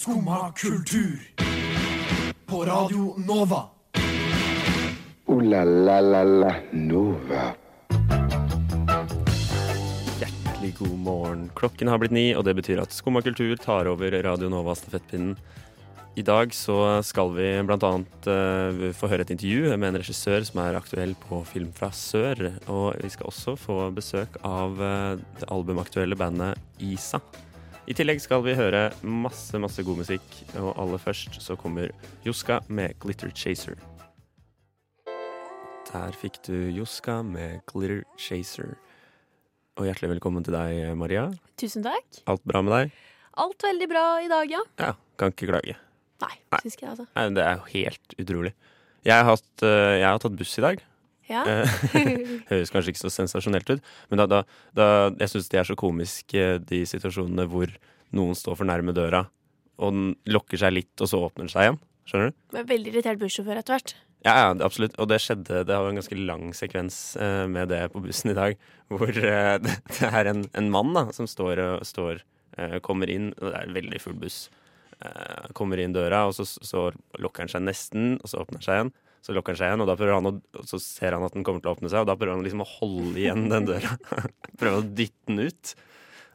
Skumma 0.00 0.52
kultur. 0.56 1.20
På 2.46 2.64
Radio 2.64 3.14
Nova. 3.28 3.64
O-la-la-la-la-Nova. 5.26 7.54
Hjertelig 10.20 10.74
god 10.78 10.98
morgen. 10.98 11.50
Klokken 11.54 11.88
har 11.92 11.98
blitt 12.00 12.16
ni, 12.16 12.32
og 12.32 12.44
det 12.48 12.54
betyr 12.56 12.80
at 12.80 12.96
Skumma 12.96 13.20
kultur 13.20 13.52
tar 13.60 13.84
over 13.92 14.16
Radio 14.24 14.48
Nova 14.48 14.72
stafettpinnen. 14.74 15.36
I 16.16 16.24
dag 16.24 16.54
så 16.56 17.04
skal 17.04 17.36
vi 17.36 17.60
bl.a. 17.68 17.92
Uh, 18.24 18.96
få 18.96 19.04
høre 19.12 19.28
et 19.28 19.34
intervju 19.36 19.76
med 19.76 19.84
en 19.90 20.00
regissør 20.00 20.40
som 20.48 20.64
er 20.64 20.80
aktuell 20.80 21.12
på 21.28 21.44
Film 21.52 21.76
fra 21.76 21.92
sør. 21.92 22.56
Og 22.72 22.96
vi 23.04 23.12
skal 23.12 23.28
også 23.28 23.52
få 23.68 23.92
besøk 23.92 24.40
av 24.40 24.80
uh, 24.80 25.20
det 25.36 25.52
albumaktuelle 25.52 26.16
bandet 26.16 26.56
Isa. 26.80 27.20
I 27.88 27.94
tillegg 27.96 28.20
skal 28.22 28.42
vi 28.44 28.54
høre 28.54 28.90
masse, 29.02 29.56
masse 29.60 29.82
god 29.86 30.02
musikk, 30.02 30.26
og 30.60 30.74
aller 30.78 31.00
først 31.00 31.40
så 31.42 31.56
kommer 31.58 31.90
Joska 32.26 32.60
med 32.68 32.94
'Glitter 33.00 33.32
Chaser'. 33.32 33.78
Der 35.90 36.12
fikk 36.12 36.38
du 36.46 36.70
Joska 36.70 37.22
med 37.22 37.60
'Glitter 37.66 38.04
Chaser'. 38.18 38.76
Og 39.76 39.86
hjertelig 39.86 40.10
velkommen 40.20 40.44
til 40.44 40.52
deg, 40.52 40.96
Maria. 40.96 41.30
Tusen 41.56 41.82
takk. 41.82 42.04
Alt 42.26 42.44
bra 42.44 42.62
med 42.62 42.72
deg? 42.72 42.92
Alt 43.38 43.62
veldig 43.62 43.88
bra 43.88 44.04
i 44.20 44.28
dag, 44.28 44.50
ja. 44.50 44.60
Ja, 44.78 44.92
kan 45.16 45.32
ikke 45.32 45.48
klage. 45.48 45.76
Nei, 46.20 46.36
Nei. 46.52 46.60
syns 46.60 46.76
ikke 46.76 46.84
jeg, 46.86 46.90
altså. 46.90 47.06
Nei, 47.16 47.28
det 47.30 47.44
er 47.46 47.56
jo 47.56 47.64
helt 47.72 48.14
utrolig. 48.20 48.52
Jeg 49.04 49.16
har, 49.16 49.24
hatt, 49.24 49.62
eh, 49.62 49.98
jeg 50.00 50.04
har 50.04 50.18
tatt 50.18 50.36
buss 50.36 50.58
i 50.58 50.60
dag. 50.62 50.82
Ja. 51.30 51.44
Eh, 51.46 51.78
Høres 52.50 52.72
kanskje 52.74 52.90
ikke 52.94 53.04
så 53.04 53.12
sensasjonelt 53.14 53.70
ut, 53.70 53.84
men 54.10 54.18
da, 54.22 54.26
da, 54.30 54.42
da, 54.76 54.86
jeg 55.20 55.30
syns 55.36 55.48
de 55.52 55.60
er 55.62 55.68
så 55.68 55.76
komiske, 55.78 56.46
de 56.66 56.82
situasjonene 56.90 57.46
hvor 57.52 57.70
noen 58.16 58.34
står 58.34 58.58
for 58.58 58.66
nærme 58.66 58.92
døra, 58.96 59.24
og 59.80 59.94
den 59.94 60.08
lokker 60.34 60.58
seg 60.60 60.74
litt, 60.74 60.92
og 61.00 61.08
så 61.12 61.20
åpner 61.28 61.46
den 61.46 61.52
seg 61.52 61.68
igjen. 61.68 61.78
Skjønner 62.10 62.32
du? 62.32 62.38
Men 62.56 62.66
veldig 62.66 62.90
irritert 62.96 63.20
bussjåfør 63.20 63.60
etter 63.60 63.76
hvert. 63.76 63.92
Ja, 64.26 64.32
ja, 64.36 64.48
absolutt. 64.66 64.96
Og 65.00 65.06
det 65.08 65.16
skjedde 65.24 65.62
Det 65.64 65.76
var 65.78 65.86
en 65.88 65.96
ganske 65.96 66.16
lang 66.18 66.50
sekvens 66.56 66.96
eh, 67.16 67.44
med 67.48 67.70
det 67.72 67.78
på 67.94 68.02
bussen 68.04 68.32
i 68.32 68.36
dag. 68.36 68.56
Hvor 68.92 69.08
eh, 69.14 69.54
det, 69.62 69.76
det 69.94 70.10
er 70.10 70.28
en, 70.32 70.42
en 70.58 70.68
mann 70.74 70.90
da 70.96 71.06
som 71.16 71.28
står, 71.30 71.62
og- 71.64 71.86
står 71.88 72.20
eh, 72.58 72.74
kommer 72.84 73.08
inn, 73.14 73.30
og 73.38 73.46
det 73.46 73.54
er 73.62 73.68
en 73.70 73.78
veldig 73.78 74.00
full 74.02 74.18
buss. 74.20 74.40
Eh, 75.00 75.46
kommer 75.56 75.80
inn 75.80 75.94
døra, 75.96 76.26
og 76.28 76.34
så, 76.36 76.44
så 76.44 76.88
lokker 77.22 77.46
han 77.46 77.52
seg 77.54 77.64
nesten, 77.64 78.10
og 78.20 78.28
så 78.28 78.42
åpner 78.42 78.60
han 78.60 78.66
seg 78.66 78.80
igjen. 78.80 78.92
Så 79.20 79.34
lukker 79.36 79.52
han 79.52 79.58
seg 79.60 79.68
igjen, 79.70 79.82
og 79.84 79.88
da 79.90 79.96
prøver 80.00 80.16
han 80.16 80.28
å, 80.30 80.64
så 80.64 80.78
ser 80.80 81.12
han 81.16 81.24
at 81.26 81.34
den 81.36 81.44
kommer 81.44 81.60
til 81.60 81.68
å 81.70 81.74
åpne 81.76 81.90
seg, 81.92 82.02
og 82.02 82.08
da 82.08 82.16
prøver 82.16 82.38
han 82.38 82.44
liksom 82.46 82.62
å 82.64 82.68
holde 82.78 83.18
igjen 83.20 83.48
den 83.52 83.66
døra. 83.68 83.90
prøver 84.60 84.78
å 84.80 84.86
dytte 84.86 85.28
den 85.28 85.42
ut. 85.50 85.74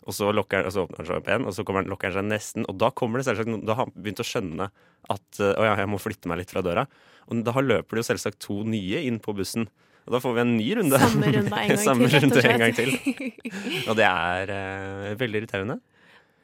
Og 0.06 0.14
så, 0.14 0.28
lukker, 0.38 0.60
han- 0.62 0.68
og 0.70 0.74
så 0.76 0.84
åpner 0.86 1.02
han 1.02 1.08
seg 1.10 1.18
opp 1.18 1.30
igjen, 1.32 1.48
og 1.50 1.56
så 1.58 1.66
kommer 1.66 1.82
han, 1.82 1.90
lukker 1.90 2.12
han 2.12 2.20
seg 2.20 2.28
nesten. 2.30 2.68
Og 2.70 2.78
da 2.78 2.92
kommer 2.94 3.18
det 3.18 3.26
selvsagt 3.26 3.66
Da 3.66 3.74
har 3.80 3.88
han 3.88 3.96
begynt 3.98 4.22
å 4.22 4.28
skjønne 4.30 4.68
at 5.16 5.40
eh, 5.42 5.56
å 5.58 5.66
ja, 5.66 5.74
jeg 5.82 5.90
må 5.90 5.98
flytte 6.02 6.30
meg 6.30 6.44
litt 6.44 6.54
fra 6.54 6.62
døra. 6.66 6.84
Og 7.26 7.42
da 7.48 7.56
løper 7.66 7.98
det 7.98 8.04
jo 8.04 8.10
selvsagt 8.12 8.38
to 8.46 8.60
nye 8.70 9.02
inn 9.10 9.18
på 9.24 9.34
bussen. 9.34 9.66
Og 10.06 10.14
da 10.14 10.20
får 10.22 10.36
vi 10.38 10.44
en 10.44 10.54
ny 10.60 10.68
runde. 10.78 11.00
Samme 11.02 11.32
runde 11.34 11.58
en 11.58 11.74
gang 11.74 12.06
til. 12.06 12.22
runde 12.22 12.46
en 12.46 12.62
gang 12.62 12.78
til. 12.78 12.94
Og 13.90 13.96
det 13.98 14.06
er 14.06 14.54
eh, 14.54 15.16
veldig 15.18 15.42
irriterende. 15.42 15.80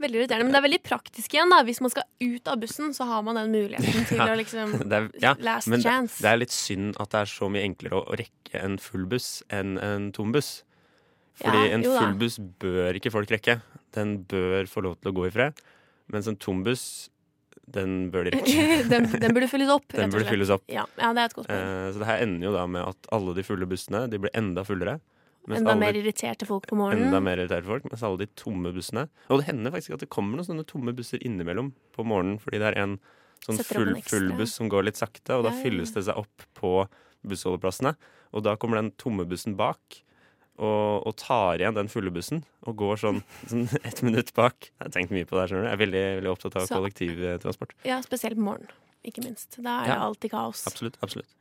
Veldig 0.02 0.17
irriterende, 0.21 0.47
Men 0.47 0.55
det 0.55 0.59
er 0.61 0.66
veldig 0.66 0.81
praktisk 0.88 1.35
igjen. 1.35 1.52
da 1.53 1.59
Hvis 1.67 1.81
man 1.83 1.91
skal 1.94 2.07
ut 2.23 2.47
av 2.49 2.57
bussen, 2.63 2.94
så 2.97 3.05
har 3.09 3.21
man 3.27 3.38
den 3.38 3.52
muligheten 3.53 4.07
til 4.09 4.23
å 4.31 4.33
liksom 4.39 4.73
er, 4.97 5.07
ja, 5.21 5.35
Last 5.45 5.69
men 5.69 5.80
det, 5.83 5.85
chance. 5.88 6.17
det 6.23 6.31
er 6.31 6.41
litt 6.41 6.55
synd 6.55 6.97
at 7.02 7.13
det 7.13 7.21
er 7.23 7.31
så 7.31 7.49
mye 7.53 7.63
enklere 7.67 8.02
å 8.02 8.17
rekke 8.19 8.61
en 8.66 8.79
full 8.81 9.05
buss 9.11 9.29
enn 9.53 9.77
en 9.81 10.09
tom 10.16 10.33
buss. 10.35 10.63
Fordi 11.41 11.61
Ja, 11.69 11.75
en 11.77 11.85
full 11.85 12.17
buss 12.22 12.39
bør 12.61 12.97
ikke 12.99 13.13
folk 13.13 13.31
rekke. 13.31 13.59
Den 13.95 14.17
bør 14.29 14.67
få 14.69 14.83
lov 14.85 14.97
til 14.99 15.11
å 15.11 15.16
gå 15.22 15.29
i 15.29 15.33
fred. 15.33 15.61
Mens 16.11 16.27
en 16.27 16.35
tom 16.41 16.59
buss, 16.66 16.83
den 17.72 18.09
bør 18.11 18.27
de 18.27 18.33
rekke. 18.35 18.66
den, 18.91 19.07
den 19.22 19.33
burde 19.38 19.47
fylles 19.52 19.72
opp. 19.72 19.85
Den 19.95 20.11
burde 20.11 20.27
fylles 20.27 20.52
opp. 20.53 20.66
Ja, 20.72 20.83
ja, 20.99 21.13
det 21.16 21.23
er 21.23 21.29
et 21.31 21.38
godt 21.38 21.47
poeng. 21.47 21.63
Eh, 21.72 21.88
så 21.95 22.02
det 22.03 22.09
her 22.09 22.25
ender 22.25 22.49
jo 22.49 22.53
da 22.57 22.66
med 22.67 22.83
at 22.89 23.09
alle 23.16 23.34
de 23.38 23.45
fulle 23.47 23.69
bussene 23.69 24.03
de 24.11 24.19
blir 24.25 24.34
enda 24.38 24.66
fullere. 24.67 24.97
Enda 25.50 25.72
alle 25.72 25.79
mer 25.79 25.94
irriterte 25.97 26.46
folk 26.46 26.68
på 26.69 26.75
morgenen. 26.78 27.07
enda 27.09 27.19
mer 27.24 27.38
irriterte 27.41 27.66
folk, 27.66 27.84
mens 27.90 28.03
alle 28.03 28.18
de 28.18 28.28
tomme 28.38 28.72
bussene 28.75 29.07
Og 29.29 29.40
det 29.41 29.47
hender 29.47 29.72
faktisk 29.74 29.94
at 29.96 30.00
det 30.06 30.09
kommer 30.09 30.38
noen 30.38 30.46
sånne 30.46 30.66
tomme 30.69 30.94
busser 30.94 31.18
innimellom 31.25 31.72
på 31.96 32.06
morgenen, 32.06 32.38
fordi 32.40 32.59
det 32.62 32.68
er 32.75 32.78
en 32.84 33.00
sånn 33.46 33.57
full, 33.66 33.96
full 34.06 34.31
buss 34.38 34.53
som 34.53 34.69
går 34.69 34.84
litt 34.85 34.97
sakte, 35.02 35.34
og 35.40 35.44
da 35.44 35.50
Ja, 35.50 35.56
ja, 35.56 35.57
ja. 35.57 35.63
fylles 35.66 35.94
det 35.96 36.03
seg 36.06 36.16
opp 36.22 36.46
på 36.53 36.88
bussholdeplassene. 37.25 37.96
Og 38.34 38.44
da 38.46 38.56
kommer 38.56 38.78
den 38.81 38.91
tomme 39.02 39.25
bussen 39.28 39.56
bak 39.57 40.03
og, 40.62 41.07
og 41.07 41.16
tar 41.18 41.58
igjen 41.58 41.73
den 41.73 41.90
fulle 41.90 42.12
bussen 42.13 42.44
og 42.68 42.75
går 42.78 43.00
sånn, 43.02 43.23
sånn 43.50 43.66
ett 43.84 44.02
minutt 44.06 44.31
bak. 44.38 44.69
Jeg 44.69 44.85
har 44.85 44.94
tenkt 44.94 45.12
mye 45.16 45.25
på 45.25 45.35
det 45.35 45.41
her, 45.41 45.47
skjønner 45.56 45.66
du. 45.66 45.69
Jeg 45.72 45.78
er 45.79 45.84
veldig, 45.85 46.03
veldig 46.22 46.31
opptatt 46.35 46.56
av 46.62 46.68
Så- 46.69 46.78
kollektivtransport. 46.78 47.73
Ja, 47.88 47.97
Spesielt 48.06 48.38
på 48.38 48.46
morgenen, 48.46 48.69
ikke 49.03 49.23
minst. 49.25 49.58
Da 49.58 49.81
er 49.81 49.88
det 49.96 49.97
alltid 50.06 50.31
kaos. 50.38 50.68
Absolutt. 50.69 50.97
absolutt. 51.02 51.34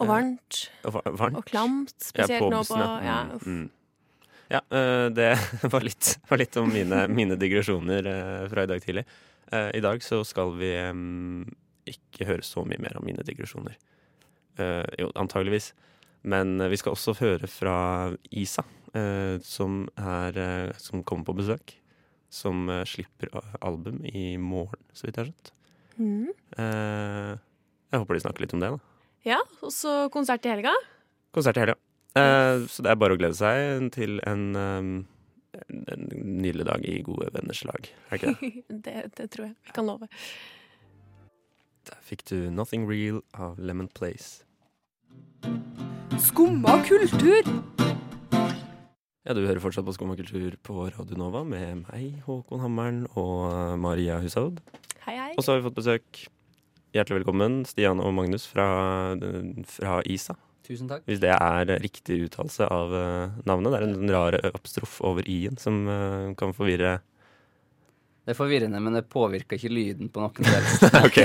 Og 0.00 0.08
varmt. 0.10 0.60
Og 0.88 0.96
varmt. 1.06 1.38
Og 1.38 1.44
klamt. 1.46 1.94
Ja, 1.94 2.08
Spesielt 2.10 2.42
på 2.42 2.50
nå 2.50 2.62
på 2.66 2.78
ja. 2.80 2.92
ja, 3.04 3.18
Mm, 3.44 3.58
mm. 3.62 3.70
Ja, 4.52 4.60
eh, 4.76 5.06
det 5.14 5.28
var 5.72 5.80
litt, 5.86 6.10
var 6.28 6.38
litt 6.42 6.56
om 6.60 6.68
mine, 6.72 7.06
mine 7.08 7.36
digresjoner 7.40 8.06
eh, 8.10 8.48
fra 8.50 8.64
i 8.66 8.70
dag 8.70 8.82
tidlig. 8.84 9.04
Eh, 9.52 9.70
I 9.78 9.80
dag 9.84 10.02
så 10.04 10.20
skal 10.26 10.52
vi 10.58 10.72
ikke 11.90 12.26
høre 12.28 12.44
så 12.44 12.64
mye 12.68 12.80
mer 12.82 12.98
om 12.98 13.06
mine 13.06 13.24
digresjoner. 13.26 13.76
Eh, 14.60 14.84
jo, 15.00 15.08
antageligvis. 15.20 15.72
Men 16.28 16.58
eh, 16.60 16.70
vi 16.72 16.78
skal 16.80 16.94
også 16.96 17.16
høre 17.22 17.48
fra 17.50 17.76
Isa, 18.30 18.64
eh, 18.96 19.38
som, 19.44 19.84
er, 19.96 20.38
eh, 20.38 20.70
som 20.80 21.02
kommer 21.06 21.28
på 21.30 21.38
besøk. 21.40 21.76
Som 22.34 22.68
eh, 22.72 22.84
slipper 22.88 23.30
album 23.64 24.00
i 24.04 24.34
morgen, 24.40 24.80
så 24.92 25.06
vidt 25.08 25.18
jeg 25.20 25.24
har 25.24 25.30
skjønt. 25.32 25.52
Eh, 26.58 27.32
jeg 27.94 28.02
håper 28.02 28.16
de 28.18 28.22
snakker 28.26 28.44
litt 28.44 28.54
om 28.56 28.62
det, 28.64 28.72
da. 28.76 28.93
Ja, 29.24 29.38
og 29.64 29.72
så 29.72 30.10
konsert 30.12 30.44
i 30.44 30.52
helga. 30.52 30.72
Konsert 31.34 31.56
i 31.56 31.62
helga. 31.64 31.78
Eh, 32.14 32.64
så 32.70 32.84
det 32.84 32.92
er 32.92 32.98
bare 33.00 33.16
å 33.16 33.18
glede 33.18 33.34
seg 33.38 33.88
til 33.94 34.18
en, 34.28 34.42
um, 34.54 34.90
en, 35.56 35.80
en 35.94 36.04
nydelig 36.42 36.66
dag 36.68 36.84
i 36.86 36.98
gode 37.06 37.30
venners 37.34 37.64
lag. 37.66 37.88
Er 38.12 38.20
det 38.20 38.34
ikke 38.34 38.34
det? 38.36 38.64
Det, 38.84 38.96
det 39.16 39.30
tror 39.32 39.48
jeg. 39.48 39.54
Vi 39.64 39.74
kan 39.76 39.88
love. 39.88 40.10
Der 41.88 41.98
fikk 42.04 42.24
du 42.28 42.36
'Nothing 42.50 42.86
Real' 42.88 43.22
av 43.34 43.58
Lemon 43.58 43.88
Place. 43.88 44.44
Skumma 46.20 46.78
kultur. 46.84 47.48
Ja, 49.24 49.32
Du 49.32 49.40
hører 49.46 49.60
fortsatt 49.60 49.84
på 49.88 49.92
Skumma 49.96 50.16
kultur 50.16 50.52
på 50.62 50.84
Radio 50.92 51.16
Nova 51.16 51.42
med 51.48 51.86
meg, 51.88 52.20
Håkon 52.28 52.60
Hammeren, 52.60 53.06
og 53.16 53.78
Maria 53.80 54.18
Hushovd. 54.20 54.60
Hei, 55.06 55.16
hei. 55.16 55.32
Og 55.36 55.44
så 55.44 55.52
har 55.52 55.60
vi 55.60 55.68
fått 55.70 55.80
besøk. 55.80 56.26
Hjertelig 56.94 57.24
velkommen, 57.24 57.64
Stian 57.66 57.98
og 57.98 58.12
Magnus 58.14 58.44
fra, 58.46 58.64
fra 59.66 59.96
Isa. 60.06 60.36
Tusen 60.62 60.86
takk. 60.86 61.02
Hvis 61.08 61.18
det 61.24 61.32
er 61.34 61.72
riktig 61.82 62.20
uttalelse 62.28 62.68
av 62.70 62.94
eh, 62.94 63.40
navnet. 63.50 63.74
Det 63.74 63.80
er 63.80 63.86
en 63.88 64.12
rar 64.14 64.36
apostrof 64.52 65.00
over 65.02 65.26
i-en 65.26 65.58
som 65.58 65.80
eh, 65.90 66.28
kan 66.38 66.54
forvirre 66.54 67.00
Det 68.22 68.36
er 68.36 68.38
forvirrende, 68.38 68.78
men 68.78 68.94
det 68.94 69.08
påvirker 69.10 69.58
ikke 69.58 69.72
lyden 69.74 70.12
på 70.14 70.22
noen 70.22 70.46
del. 70.46 70.70
Ok. 71.08 71.18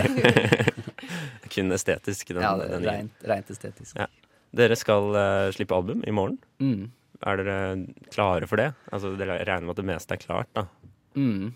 Kun 1.54 1.78
estetisk. 1.78 2.34
Den, 2.34 2.42
ja, 2.48 2.56
det 2.58 2.74
er 2.74 2.90
rent, 2.90 3.24
rent 3.30 3.54
estetisk. 3.54 3.94
Ja. 4.02 4.10
Dere 4.58 4.74
skal 4.80 5.14
uh, 5.14 5.54
slippe 5.54 5.78
album 5.78 6.02
i 6.02 6.14
morgen. 6.14 6.42
Mm. 6.58 6.90
Er 7.30 7.38
dere 7.38 7.58
klare 8.10 8.50
for 8.50 8.58
det? 8.58 8.72
Altså, 8.90 9.14
Dere 9.22 9.38
regner 9.46 9.70
med 9.70 9.78
at 9.78 9.84
det 9.84 9.90
meste 9.94 10.18
er 10.18 10.26
klart, 10.26 10.50
da? 10.58 10.66
Mm. 11.14 11.52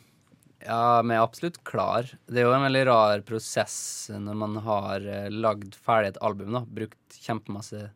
Ja, 0.66 1.01
vi 1.03 1.16
er 1.16 1.24
absolutt 1.24 1.59
klar. 1.68 2.07
Det 2.28 2.40
er 2.40 2.47
jo 2.47 2.53
en 2.56 2.66
veldig 2.66 2.84
rar 2.88 3.24
prosess 3.28 3.75
når 4.12 4.38
man 4.40 4.59
har 4.66 5.07
eh, 5.07 5.31
lagd 5.31 5.75
ferdig 5.75 6.13
et 6.13 6.22
album, 6.24 6.53
da. 6.56 6.63
Brukt 6.63 7.18
kjempemasse 7.19 7.90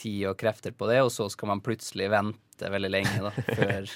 tid 0.00 0.28
og 0.30 0.38
krefter 0.38 0.74
på 0.74 0.88
det, 0.90 1.00
og 1.04 1.10
så 1.14 1.26
skal 1.32 1.52
man 1.52 1.62
plutselig 1.64 2.10
vente 2.12 2.70
veldig 2.70 2.90
lenge, 2.90 3.16
da, 3.24 3.32
før, 3.58 3.90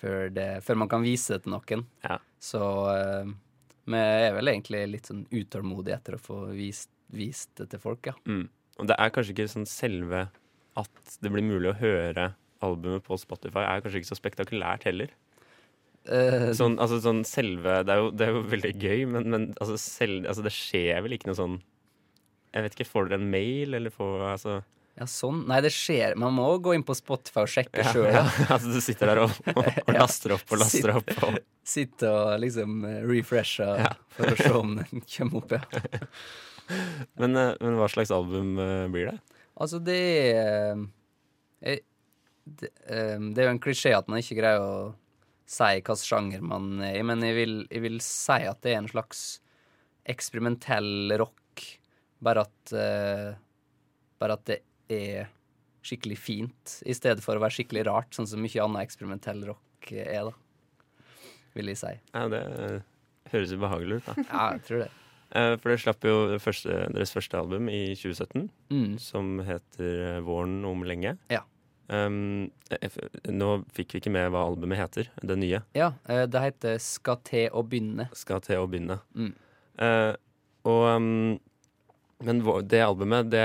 før, 0.00 0.32
det, 0.34 0.48
før 0.64 0.80
man 0.84 0.92
kan 0.92 1.04
vise 1.04 1.36
det 1.36 1.44
til 1.44 1.56
noen. 1.56 1.84
Ja. 2.04 2.18
Så 2.40 2.62
uh, 2.62 3.30
vi 3.88 4.02
er 4.02 4.36
vel 4.36 4.52
egentlig 4.52 4.84
litt 4.92 5.08
sånn 5.10 5.24
utålmodige 5.32 5.96
etter 5.96 6.18
å 6.18 6.22
få 6.22 6.42
vist, 6.56 6.92
vist 7.12 7.54
det 7.60 7.70
til 7.72 7.82
folk, 7.82 8.10
ja. 8.10 8.16
Mm. 8.28 8.46
Og 8.78 8.88
det 8.88 8.98
er 9.00 9.12
kanskje 9.12 9.34
ikke 9.34 9.50
sånn 9.50 9.68
selve 9.68 10.28
at 10.78 11.16
det 11.18 11.32
blir 11.34 11.42
mulig 11.42 11.72
å 11.72 11.78
høre 11.80 12.30
albumet 12.64 13.04
på 13.06 13.16
Spotify, 13.18 13.64
er 13.64 13.82
kanskje 13.82 14.02
ikke 14.02 14.12
så 14.12 14.18
spektakulært 14.18 14.86
heller. 14.86 15.10
Eh, 16.08 16.46
Sånn, 16.56 16.78
altså, 16.80 16.98
sånn 17.04 17.18
selve 17.28 17.82
Det 17.84 17.92
er 17.92 17.98
jo, 18.00 18.06
det 18.16 18.24
er 18.24 18.30
jo 18.32 18.40
veldig 18.48 18.70
gøy, 18.80 19.02
men, 19.12 19.26
men 19.28 19.42
altså, 19.60 19.74
selv, 19.82 20.24
altså, 20.30 20.44
det 20.46 20.52
skjer 20.56 21.02
vel 21.04 21.16
ikke 21.18 21.28
noe 21.28 21.36
sånn 21.36 21.56
Jeg 22.54 22.64
vet 22.64 22.76
ikke, 22.78 22.86
Får 22.88 23.10
dere 23.10 23.18
en 23.20 23.28
mail, 23.32 23.76
eller 23.76 23.92
får 23.92 24.24
altså 24.32 24.54
Ja, 24.98 25.06
sånn. 25.06 25.44
Nei, 25.46 25.60
det 25.62 25.70
skjer. 25.70 26.16
Man 26.18 26.32
må 26.34 26.46
gå 26.64 26.72
inn 26.74 26.82
på 26.86 26.96
Spotify 26.98 27.44
og 27.44 27.52
sjekke 27.52 27.84
ja, 27.84 27.92
sjøl. 27.92 28.08
ja, 28.16 28.24
altså, 28.54 28.72
Du 28.72 28.80
sitter 28.82 29.12
der 29.12 29.20
og, 29.26 29.36
og, 29.54 29.68
og 29.84 29.92
laster 29.94 30.34
opp 30.38 30.54
og 30.56 30.62
laster 30.64 30.94
opp. 30.96 31.12
Og, 31.28 31.36
Sitte 31.68 32.08
og 32.10 32.32
liksom 32.42 32.80
refresher 33.04 33.12
refreshe 33.12 33.68
Ja. 33.84 33.92
for 34.16 34.32
å 34.32 34.38
se 34.40 34.52
om 34.58 34.72
den 34.80 35.04
kommer 35.04 35.42
opp, 35.42 35.52
ja. 35.58 36.08
men, 37.20 37.36
eh, 37.36 37.52
men 37.60 37.76
hva 37.78 37.86
slags 37.92 38.10
album 38.16 38.56
eh, 38.64 38.86
blir 38.92 39.12
det? 39.12 39.18
Altså, 39.60 39.78
det 39.84 40.00
er 40.38 41.78
det, 42.48 42.70
det 42.72 43.42
er 43.42 43.48
jo 43.48 43.52
en 43.52 43.60
klisjé 43.62 43.92
at 43.96 44.08
man 44.08 44.22
ikke 44.22 44.38
greier 44.40 44.62
å 44.64 44.72
si 45.48 45.64
hvilken 45.78 45.96
sjanger 46.02 46.42
man 46.44 46.70
er 46.84 46.98
i, 47.00 47.04
men 47.08 47.22
jeg 47.24 47.36
vil, 47.38 47.54
jeg 47.72 47.82
vil 47.86 47.98
si 48.04 48.36
at 48.48 48.60
det 48.64 48.74
er 48.74 48.82
en 48.82 48.90
slags 48.90 49.22
eksperimentell 50.08 51.12
rock, 51.20 51.64
bare 52.24 52.46
at 52.48 52.72
uh, 52.74 53.36
Bare 54.18 54.34
at 54.34 54.48
det 54.50 54.56
er 54.90 55.28
skikkelig 55.86 56.16
fint, 56.18 56.72
i 56.90 56.94
stedet 56.96 57.22
for 57.22 57.38
å 57.38 57.42
være 57.44 57.54
skikkelig 57.54 57.84
rart, 57.86 58.08
sånn 58.16 58.26
som 58.26 58.40
mye 58.42 58.58
annen 58.64 58.80
eksperimentell 58.82 59.44
rock 59.46 59.92
er, 59.94 60.26
da. 60.26 61.04
Vil 61.54 61.70
jeg 61.70 61.78
si. 61.78 61.92
Ja, 62.16 62.24
det 62.32 62.40
eh, 62.42 62.80
høres 63.30 63.52
ubehagelig 63.54 64.00
ut, 64.00 64.08
da. 64.08 64.16
Ja, 64.32 64.48
jeg 64.56 64.64
tror 64.66 64.82
det. 64.82 64.88
Eh, 65.38 65.52
For 65.62 65.70
dere 65.70 65.82
slapp 65.84 66.08
jo 66.10 66.16
første, 66.42 66.80
deres 66.96 67.14
første 67.14 67.38
album 67.38 67.70
i 67.70 67.78
2017, 67.94 68.48
Mm. 68.74 68.98
som 68.98 69.30
heter 69.46 70.18
Våren 70.26 70.58
om 70.66 70.82
lenge. 70.82 71.14
Ja. 71.30 71.44
Um, 71.88 72.50
nå 73.32 73.50
fikk 73.72 73.94
vi 73.94 74.00
ikke 74.02 74.12
med 74.12 74.28
hva 74.34 74.44
albumet 74.50 74.80
heter, 74.80 75.08
det 75.24 75.36
nye. 75.40 75.62
Ja, 75.76 75.94
eh, 76.04 76.26
det 76.28 76.42
heter 76.44 76.80
Skal 76.84 77.20
til 77.24 77.46
å 77.56 77.62
begynne. 77.64 78.10
Skal 78.16 78.42
til 78.44 78.60
å 78.60 78.66
begynne. 78.68 78.98
Mm. 79.16 79.30
Uh, 79.80 80.12
og 80.68 80.82
um, 80.98 81.38
Men 82.24 82.42
det 82.68 82.82
albumet, 82.82 83.30
det, 83.30 83.44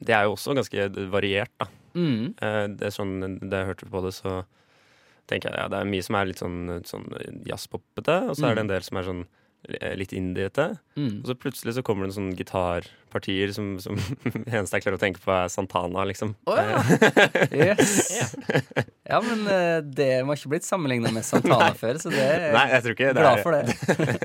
det 0.00 0.14
er 0.14 0.28
jo 0.28 0.36
også 0.36 0.54
ganske 0.56 0.88
variert, 1.12 1.52
da. 1.60 1.68
Mm. 1.98 2.36
Uh, 2.40 2.64
det 2.72 2.88
er 2.88 2.94
sånn, 2.94 3.18
Da 3.42 3.60
jeg 3.60 3.72
hørte 3.72 3.90
på 3.90 4.04
det, 4.06 4.14
så 4.16 4.38
tenker 5.28 5.52
jeg 5.52 5.60
ja, 5.60 5.68
det 5.68 5.82
er 5.82 5.90
mye 5.90 6.04
som 6.06 6.16
er 6.16 6.30
litt 6.30 6.40
sånn, 6.40 6.60
sånn 6.88 7.08
jazzpoppete, 7.44 8.20
og 8.30 8.38
så 8.38 8.48
er 8.48 8.56
det 8.56 8.64
en 8.64 8.70
del 8.70 8.86
som 8.86 8.96
er 8.96 9.08
sånn 9.10 9.26
litt 9.98 10.12
indiete. 10.16 10.70
Mm. 10.96 11.20
Og 11.22 11.30
så 11.30 11.36
plutselig 11.38 11.74
så 11.76 11.82
kommer 11.86 12.06
det 12.06 12.10
noen 12.12 12.16
sånne 12.16 12.38
gitarpartier 12.38 13.52
som, 13.54 13.74
som 13.82 13.98
eneste 14.46 14.78
jeg 14.78 14.86
klarer 14.86 14.98
å 14.98 15.02
tenke 15.02 15.22
på, 15.22 15.32
er 15.34 15.50
Santana, 15.52 16.06
liksom. 16.08 16.34
Oh, 16.48 16.58
ja. 16.58 16.82
Yes. 17.52 17.98
Ja, 19.08 19.22
men 19.24 19.46
eh, 19.48 19.78
det 19.80 20.10
må 20.28 20.34
ikke 20.36 20.50
blitt 20.52 20.66
sammenligna 20.66 21.08
med 21.14 21.24
Santana 21.24 21.70
før, 21.76 21.96
så 21.96 22.10
det 22.12 22.20
er 22.20 22.50
Nei, 22.52 22.66
jeg 22.74 22.84
tror 22.84 22.96
ikke 22.96 23.12
det 23.16 23.22
er 23.24 23.40
for 23.40 23.56
det. 23.56 23.76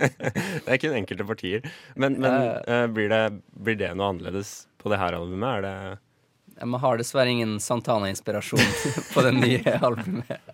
Det 0.65 0.73
er 0.75 0.79
kun 0.81 0.95
enkelte 0.97 1.27
partier. 1.27 1.69
Men, 1.95 2.17
men 2.19 2.35
eh, 2.67 2.83
blir, 2.91 3.07
det, 3.11 3.21
blir 3.63 3.77
det 3.79 3.93
noe 3.95 4.11
annerledes 4.11 4.51
på 4.83 4.91
det 4.91 4.99
her 4.99 5.15
albumet? 5.15 5.47
Er 5.47 5.63
det 5.63 6.65
Vi 6.67 6.81
har 6.83 6.99
dessverre 6.99 7.31
ingen 7.31 7.55
Santana-inspirasjon 7.63 8.67
på 9.13 9.23
det 9.23 9.33
nye 9.37 9.77
albumet. 9.79 10.51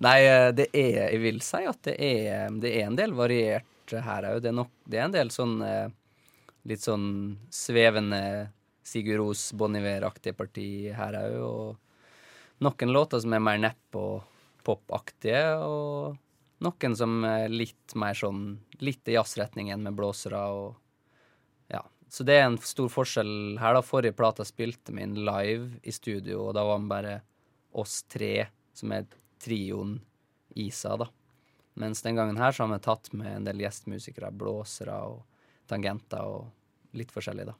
Nei, 0.00 0.18
eh, 0.24 0.48
det 0.56 0.70
er 0.72 1.02
Jeg 1.10 1.22
vil 1.26 1.44
si 1.44 1.62
at 1.68 1.82
det 1.84 1.98
er, 2.00 2.48
det 2.64 2.72
er 2.80 2.88
en 2.88 2.96
del 2.96 3.12
variert 3.18 3.68
her 3.94 4.26
òg. 4.32 4.42
Det, 4.44 4.52
det 4.90 4.98
er 4.98 5.06
en 5.06 5.14
del 5.14 5.32
sånn 5.34 5.56
eh, 5.64 5.88
litt 6.66 6.82
sånn 6.82 7.08
svevende 7.52 8.50
Sigurd 8.86 9.20
Ros 9.20 9.48
Bon 9.58 9.74
Iver-aktige 9.76 10.36
parti 10.38 10.68
her 10.94 11.18
òg. 11.20 11.36
Og 11.46 12.64
noen 12.66 12.94
låter 12.94 13.22
som 13.22 13.34
er 13.36 13.44
mer 13.44 13.60
nepp 13.62 13.98
og 13.98 14.24
popaktige, 14.66 15.42
og 15.62 16.16
noen 16.64 16.96
som 16.98 17.20
er 17.28 17.52
litt 17.52 17.94
mer 17.98 18.16
sånn 18.18 18.56
litt 18.82 19.08
i 19.08 19.16
jazzretningen 19.16 19.82
med 19.82 19.96
blåsere 19.98 20.40
og 20.56 21.72
ja. 21.72 21.82
Så 22.08 22.24
det 22.26 22.38
er 22.38 22.46
en 22.48 22.58
stor 22.62 22.90
forskjell 22.92 23.58
her. 23.60 23.76
da 23.76 23.82
Forrige 23.84 24.16
plata 24.16 24.46
spilte 24.46 24.94
vi 24.94 25.04
inn 25.04 25.18
live 25.26 25.80
i 25.82 25.94
studio, 25.94 26.48
og 26.48 26.56
da 26.56 26.64
var 26.66 26.82
vi 26.82 26.92
bare 26.92 27.14
oss 27.76 28.02
tre, 28.08 28.48
som 28.76 28.94
er 28.96 29.08
trioen 29.42 29.98
Isa, 30.56 30.96
da. 30.96 31.10
Mens 31.76 32.00
den 32.04 32.16
gangen 32.16 32.38
her 32.40 32.54
så 32.56 32.64
har 32.64 32.72
vi 32.72 32.80
tatt 32.84 33.10
med 33.12 33.28
en 33.34 33.46
del 33.46 33.60
gjestmusikere, 33.60 34.32
blåsere 34.32 34.96
og 35.10 35.22
tangenter 35.68 36.24
og 36.24 36.96
litt 36.96 37.12
forskjellig, 37.12 37.50
da. 37.50 37.56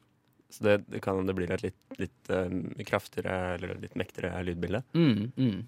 Så 0.49 0.65
det, 0.65 0.77
det 0.89 1.03
kan 1.05 1.27
det 1.27 1.35
blir 1.37 1.51
et 1.53 1.65
litt, 1.67 1.79
litt 2.01 2.31
um, 2.31 2.71
kraftigere 2.87 3.57
eller 3.57 3.81
litt 3.83 3.97
mektigere 3.99 4.41
lydbilde. 4.47 4.83
Mm, 4.97 5.33
mm. 5.37 5.59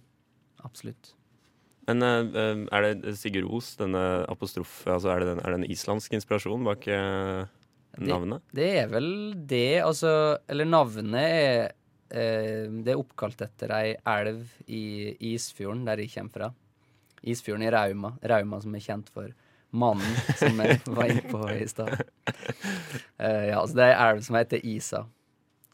Absolutt. 0.65 1.12
Men 1.89 2.05
eh, 2.05 2.65
er 2.77 2.85
det 3.00 3.15
Sigurd 3.17 3.49
Os, 3.59 3.73
denne 3.81 4.03
apostrof, 4.29 4.83
altså 4.89 5.12
er 5.12 5.23
det, 5.23 5.31
den, 5.31 5.43
er 5.43 5.55
det 5.55 5.61
en 5.62 5.71
islandsk 5.73 6.19
inspirasjon 6.19 6.67
bak 6.67 6.85
uh, 6.93 7.49
navnet? 8.05 8.45
Det 8.55 8.69
er 8.83 8.91
vel 8.93 9.11
det, 9.49 9.81
altså 9.81 10.11
Eller 10.53 10.69
navnet 10.69 11.17
er 11.25 11.71
uh, 12.12 12.65
Det 12.85 12.93
er 12.93 13.00
oppkalt 13.00 13.41
etter 13.47 13.73
ei 13.79 13.95
elv 14.05 14.53
i 14.69 14.83
Isfjorden, 15.33 15.87
der 15.89 16.05
jeg 16.05 16.12
kommer 16.12 16.37
fra. 16.37 16.50
Isfjorden 17.23 17.67
i 17.67 17.70
Rauma. 17.75 18.15
Rauma 18.23 18.61
som 18.62 18.75
er 18.76 18.85
kjent 18.85 19.11
for 19.15 19.32
mannen 19.70 20.17
som 20.38 20.61
jeg 20.62 20.81
var 20.97 21.11
inne 21.11 21.25
på 21.29 21.43
i 21.53 21.67
stad. 21.69 21.94
Uh, 23.20 23.44
ja, 23.50 23.61
så 23.67 23.76
det 23.76 23.85
er 23.85 23.93
ei 23.93 24.09
elv 24.09 24.25
som 24.26 24.38
heter 24.38 24.65
Isa. 24.67 25.05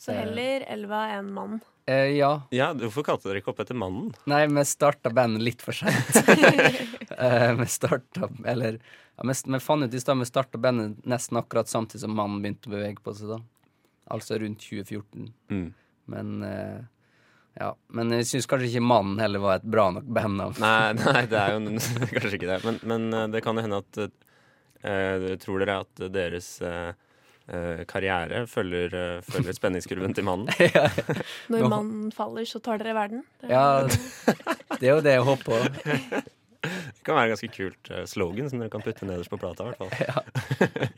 Så 0.00 0.16
heller 0.16 0.66
elva 0.68 1.06
enn 1.14 1.30
mann. 1.34 1.60
Uh, 1.88 2.10
ja. 2.16 2.32
Ja, 2.54 2.72
hvorfor 2.76 3.06
kalte 3.06 3.30
dere 3.30 3.42
ikke 3.42 3.52
opp 3.54 3.62
etter 3.64 3.76
mannen? 3.78 4.10
Nei, 4.30 4.44
vi 4.50 4.64
starta 4.68 5.12
bandet 5.14 5.44
litt 5.44 5.64
for 5.64 5.76
seint. 5.76 6.16
uh, 7.14 7.52
vi 7.60 7.68
starta 7.70 8.30
Eller 8.48 8.80
ja, 8.80 9.24
vi, 9.28 9.36
vi 9.52 9.60
fant 9.62 9.84
ut 9.84 9.94
i 9.94 10.00
stad 10.00 10.18
vi 10.18 10.28
starta 10.28 10.58
bandet 10.58 11.04
nesten 11.08 11.38
akkurat 11.38 11.70
samtidig 11.70 12.02
som 12.02 12.16
mannen 12.16 12.42
begynte 12.42 12.70
å 12.70 12.74
bevege 12.74 13.04
på 13.04 13.14
seg, 13.16 13.36
da. 13.36 13.40
Altså 14.12 14.36
rundt 14.40 14.64
2014. 14.64 15.30
Mm. 15.52 15.68
Men 16.12 16.42
eh, 16.44 16.80
ja. 17.60 17.70
Men 17.94 18.10
jeg 18.16 18.26
syns 18.26 18.46
kanskje 18.50 18.68
ikke 18.72 18.82
Mannen 18.84 19.18
heller 19.22 19.38
var 19.42 19.60
et 19.60 19.66
bra 19.70 19.88
nok 19.94 20.04
bandnavn. 20.16 20.56
Nei, 20.58 20.92
nei, 21.04 21.22
det 21.30 21.38
er 21.40 21.54
jo 21.54 21.60
kanskje 22.18 22.36
ikke 22.38 22.50
det. 22.50 22.60
Men, 22.66 22.78
men 22.90 23.08
eh, 23.14 23.26
det 23.36 23.42
kan 23.46 23.56
jo 23.58 23.64
hende 23.66 23.80
at 23.84 24.00
eh, 24.04 25.36
Tror 25.44 25.62
dere 25.64 25.78
at 25.84 26.04
deres 26.12 26.48
eh, 26.66 26.90
eh, 27.48 27.82
karriere 27.88 28.44
følger, 28.50 28.94
eh, 29.00 29.20
følger 29.24 29.56
spenningskurven 29.60 30.12
til 30.18 30.26
mannen? 30.28 30.50
Når 31.52 31.68
mannen 31.72 32.10
faller, 32.14 32.44
så 32.48 32.60
tar 32.64 32.82
dere 32.82 32.94
verden. 32.98 33.24
Det- 33.40 33.50
Ja, 33.54 33.86
det 34.80 34.88
er 34.88 34.94
jo 34.96 35.00
det 35.04 35.14
jeg 35.18 35.24
håper 35.30 35.44
på. 35.44 35.56
Det 36.64 37.04
kan 37.04 37.18
være 37.18 37.26
en 37.28 37.32
ganske 37.34 37.50
kult 37.52 37.90
eh, 37.92 38.04
slogan 38.08 38.48
som 38.48 38.60
dere 38.62 38.72
kan 38.72 38.80
putte 38.84 39.04
nederst 39.08 39.28
på 39.32 39.36
plata. 39.40 39.64
i 39.64 39.72
hvert 39.72 39.80
fall 39.84 40.94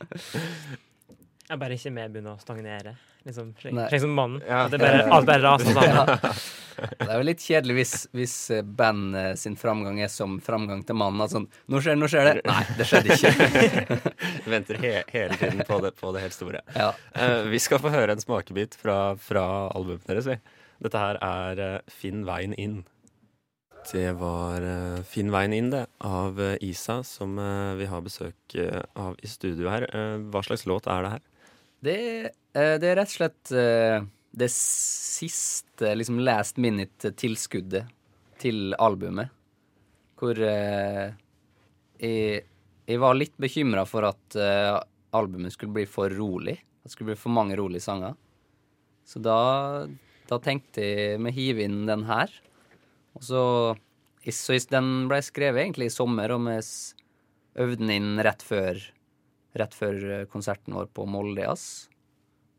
Jeg 1.46 1.60
bare 1.60 1.76
ikke 1.78 1.93
med 1.94 2.14
begynner 2.14 2.34
å 2.34 2.43
stagnere. 2.43 2.96
Liksom, 3.26 3.48
slik, 3.58 3.78
som 4.02 4.12
mannen. 4.14 4.43
Ja. 4.46 4.64
At 4.64 4.75
det 4.75 4.81
bare, 4.82 5.04
alt 5.14 5.26
bare 5.26 5.43
raser 5.43 5.75
sammen. 5.75 6.10
Ja. 6.10 6.32
Det 6.76 7.06
er 7.06 7.14
jo 7.16 7.26
litt 7.26 7.43
kjedelig 7.43 7.76
hvis, 7.78 7.93
hvis 8.14 8.34
eh, 8.54 8.64
bandet 8.78 9.40
sin 9.40 9.54
framgang 9.58 10.00
er 10.04 10.10
som 10.12 10.37
framgang 10.44 10.82
til 10.87 10.98
mannen. 10.98 11.22
At 11.25 11.34
sånn 11.34 11.46
Nå 11.70 11.81
skjer 11.82 11.96
det, 11.96 12.00
nå 12.02 12.10
skjer 12.10 12.28
det. 12.28 12.34
Nei, 12.46 12.60
det 12.78 12.88
skjedde 12.90 13.16
ikke. 13.16 14.00
du 14.44 14.50
Venter 14.52 14.82
he 14.82 14.93
hele 15.14 15.38
tiden 15.40 15.62
på 15.66 15.81
det, 15.82 15.94
på 15.98 16.12
det 16.14 16.26
helt 16.26 16.37
store. 16.37 16.62
Ja. 16.75 16.90
Uh, 17.14 17.46
vi 17.50 17.62
skal 17.62 17.82
få 17.82 17.94
høre 17.94 18.14
en 18.14 18.22
smakebit 18.22 18.76
fra, 18.78 18.99
fra 19.19 19.46
albumet 19.70 20.06
deres. 20.10 20.28
vi. 20.31 20.38
Dette 20.87 21.00
her 21.00 21.19
er 21.25 21.64
uh, 21.78 21.96
Finn 22.02 22.26
veien 22.28 22.54
inn. 22.60 22.82
Det 23.87 24.08
var 24.19 24.64
uh, 24.66 25.02
Finn 25.06 25.31
veien 25.31 25.54
inn, 25.54 25.70
det, 25.70 25.84
av 26.02 26.40
eh, 26.42 26.56
Isa, 26.64 27.00
som 27.06 27.38
eh, 27.38 27.75
vi 27.78 27.87
har 27.90 28.02
besøk 28.02 28.56
eh, 28.58 28.82
av 28.99 29.14
i 29.23 29.30
studio 29.30 29.71
her. 29.71 29.87
Eh, 29.94 30.16
hva 30.32 30.42
slags 30.42 30.66
låt 30.66 30.88
er 30.90 31.06
det 31.06 31.12
her? 31.16 31.23
Det, 31.85 32.30
eh, 32.56 32.75
det 32.80 32.88
er 32.88 32.99
rett 32.99 33.11
og 33.11 33.18
slett 33.18 33.52
eh, 33.52 34.00
det 34.37 34.49
siste, 34.52 35.92
liksom 35.97 36.21
last 36.25 36.61
minute-tilskuddet 36.61 37.90
til 38.40 38.76
albumet. 38.80 39.33
Hvor 40.16 40.38
eh, 40.40 41.12
jeg, 42.00 42.42
jeg 42.87 43.02
var 43.02 43.18
litt 43.18 43.37
bekymra 43.40 43.85
for 43.88 44.09
at 44.09 44.37
albumet 45.16 45.54
skulle 45.54 45.76
bli 45.76 45.87
for 45.88 46.12
rolig. 46.12 46.56
At 46.80 46.88
det 46.88 46.97
skulle 46.97 47.12
bli 47.12 47.21
for 47.21 47.35
mange 47.35 47.56
rolige 47.59 47.85
sanger. 47.85 48.16
Så 49.06 49.21
da, 49.23 49.87
da 50.28 50.38
tenkte 50.42 50.85
jeg 50.85 51.23
vi 51.23 51.33
hiver 51.35 51.66
inn 51.66 51.85
den 51.88 52.04
her. 52.09 52.33
Og 53.16 53.25
så 53.26 53.42
Den 54.71 55.06
ble 55.06 55.21
skrevet 55.23 55.62
egentlig 55.62 55.87
i 55.87 55.95
sommer, 55.95 56.33
og 56.35 56.49
vi 56.49 56.56
øvde 57.62 57.78
den 57.78 57.92
inn 57.95 58.23
rett 58.26 58.42
før 58.42 58.80
rett 59.56 59.75
før 59.76 59.98
eh, 60.12 60.25
konserten 60.30 60.76
vår 60.76 60.90
på 60.94 61.06
Molde 61.08 61.44
Jazz 61.44 61.88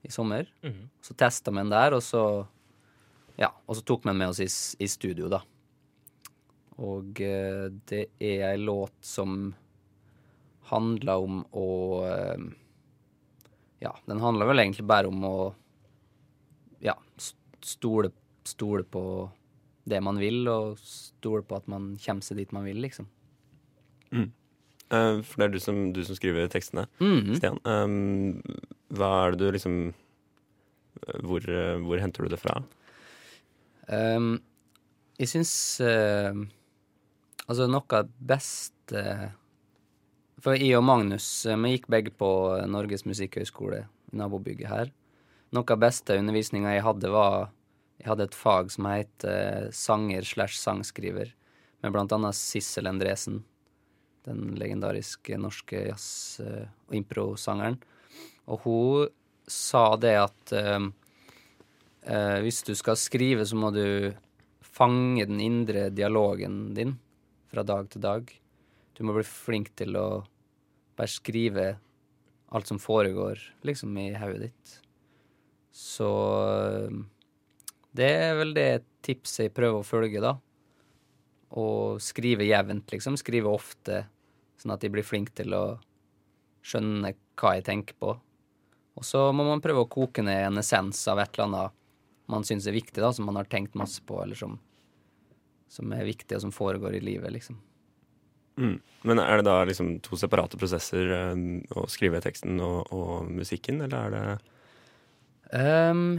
i 0.05 0.11
sommer. 0.13 0.49
Mhm. 0.63 0.89
Så 1.01 1.15
testa 1.17 1.51
vi 1.51 1.61
den 1.63 1.73
der, 1.73 1.97
og 1.97 2.03
så 2.03 2.47
Ja, 3.37 3.51
og 3.67 3.75
så 3.77 3.83
tok 3.85 4.03
vi 4.03 4.09
den 4.09 4.17
med 4.17 4.31
oss 4.31 4.39
i, 4.41 4.49
i 4.83 4.87
studio, 4.89 5.27
da. 5.29 5.43
Og 6.81 7.21
eh, 7.21 7.67
det 7.89 8.07
er 8.17 8.47
ei 8.51 8.57
låt 8.57 8.95
som 9.05 9.53
handler 10.71 11.23
om 11.23 11.43
å 11.51 11.67
eh, 12.07 12.47
Ja, 13.81 13.93
den 14.09 14.19
handler 14.19 14.49
vel 14.49 14.63
egentlig 14.63 14.87
bare 14.89 15.07
om 15.07 15.23
å 15.23 15.37
Ja, 16.81 16.95
stole, 17.61 18.11
stole 18.45 18.83
på 18.83 19.29
det 19.87 20.01
man 20.03 20.17
vil, 20.19 20.43
og 20.51 20.81
stole 20.83 21.45
på 21.47 21.55
at 21.55 21.67
man 21.71 21.95
kommer 22.03 22.25
seg 22.25 22.41
dit 22.41 22.51
man 22.51 22.65
vil, 22.67 22.81
liksom. 22.83 23.07
Eh, 24.91 25.22
for 25.22 25.41
det 25.41 25.46
er 25.48 25.53
du 25.56 25.60
som, 25.60 25.79
du 25.94 26.03
som 26.08 26.15
skriver 26.15 26.48
tekstene, 26.51 26.88
Mhm. 27.03 27.36
Stian. 27.36 27.60
Um, 27.65 28.41
hva 28.94 29.27
er 29.27 29.32
det 29.36 29.39
du 29.39 29.51
liksom 29.51 29.94
hvor, 31.24 31.44
eh, 31.48 31.77
hvor 31.84 32.00
henter 32.01 32.24
du 32.25 32.29
det 32.34 32.39
fra? 32.39 32.63
Um, 33.88 34.41
jeg 35.20 35.29
syns 35.32 35.51
uh, 35.82 36.34
Altså, 37.48 37.67
noe 37.72 37.86
av 37.96 38.08
det 38.10 38.25
beste 38.27 39.03
For 40.44 40.58
jeg 40.58 40.75
og 40.75 40.84
Magnus 40.84 41.46
vi 41.48 41.72
gikk 41.77 41.88
begge 41.88 42.12
på 42.12 42.27
Norges 42.67 43.06
musikkhøgskole 43.08 43.86
nabobygget 44.12 44.67
her. 44.67 44.91
Noe 45.56 45.72
av 45.72 45.79
beste 45.79 46.17
undervisninga 46.20 46.74
jeg 46.75 46.84
hadde, 46.84 47.10
var 47.12 47.50
Jeg 48.00 48.08
hadde 48.12 48.27
et 48.27 48.36
fag 48.36 48.72
som 48.72 48.86
het 48.91 49.25
uh, 49.25 49.70
sanger 49.72 50.24
slash 50.27 50.58
sangskriver. 50.60 51.34
med 51.84 51.94
blant 51.94 52.12
annet 52.12 52.36
Sissel 52.36 52.88
Endresen, 52.89 53.44
den 54.27 54.57
legendariske 54.60 55.39
norske 55.39 55.88
jazz- 55.88 56.41
og 56.43 56.96
impro-sangeren. 56.96 57.79
Og 58.48 58.63
hun 58.63 59.07
sa 59.48 59.96
det 60.00 60.15
at 60.19 60.53
eh, 60.55 60.88
eh, 62.07 62.38
hvis 62.43 62.62
du 62.67 62.74
skal 62.75 63.00
skrive, 63.00 63.46
så 63.48 63.57
må 63.60 63.72
du 63.75 64.13
fange 64.62 65.25
den 65.25 65.39
indre 65.41 65.88
dialogen 65.89 66.74
din 66.77 66.98
fra 67.51 67.63
dag 67.65 67.89
til 67.91 68.03
dag. 68.03 68.31
Du 68.98 69.05
må 69.07 69.15
bli 69.15 69.25
flink 69.27 69.72
til 69.79 69.96
å 69.98 70.07
bare 70.98 71.12
skrive 71.12 71.67
alt 72.55 72.69
som 72.69 72.79
foregår, 72.79 73.39
liksom, 73.67 73.96
i 74.00 74.12
hodet 74.17 74.48
ditt. 74.48 74.75
Så 75.75 76.10
eh, 76.57 77.00
det 77.98 78.12
er 78.27 78.38
vel 78.39 78.53
det 78.57 78.72
tipset 79.05 79.48
jeg 79.48 79.55
prøver 79.55 79.81
å 79.81 79.88
følge, 79.88 80.22
da. 80.24 80.36
Og 81.57 82.01
skrive 82.03 82.48
jevnt, 82.48 82.91
liksom. 82.91 83.15
Skrive 83.19 83.51
ofte, 83.51 84.03
sånn 84.61 84.73
at 84.75 84.83
de 84.83 84.91
blir 84.93 85.05
flinke 85.05 85.35
til 85.37 85.53
å 85.55 85.65
skjønne 86.65 87.13
hva 87.37 87.55
jeg 87.57 87.67
tenker 87.67 87.97
på. 87.99 88.15
Og 88.97 89.05
så 89.05 89.27
må 89.35 89.45
man 89.45 89.61
prøve 89.61 89.85
å 89.85 89.91
koke 89.91 90.23
ned 90.25 90.47
en 90.47 90.61
essens 90.61 91.03
av 91.11 91.21
et 91.21 91.35
eller 91.35 91.47
annet 91.47 91.75
man 92.27 92.43
syns 92.43 92.65
er 92.67 92.75
viktig, 92.75 92.99
da, 92.99 93.13
som 93.15 93.27
man 93.29 93.37
har 93.39 93.47
tenkt 93.47 93.77
masse 93.79 94.01
på, 94.03 94.17
eller 94.19 94.35
som, 94.35 94.57
som 95.71 95.93
er 95.95 96.07
viktig, 96.09 96.33
og 96.35 96.43
som 96.43 96.51
foregår 96.51 96.97
i 96.97 97.03
livet, 97.05 97.31
liksom. 97.31 97.59
Mm. 98.57 98.79
Men 99.07 99.21
er 99.21 99.39
det 99.39 99.45
da 99.47 99.61
liksom 99.69 99.93
to 100.03 100.17
separate 100.19 100.57
prosesser 100.59 101.13
eh, 101.13 101.43
å 101.77 101.85
skrive 101.91 102.19
teksten 102.25 102.57
og, 102.63 102.89
og 102.91 103.29
musikken, 103.29 103.83
eller 103.85 104.09
er 104.09 104.15
det 104.15 104.25
um, 105.53 106.17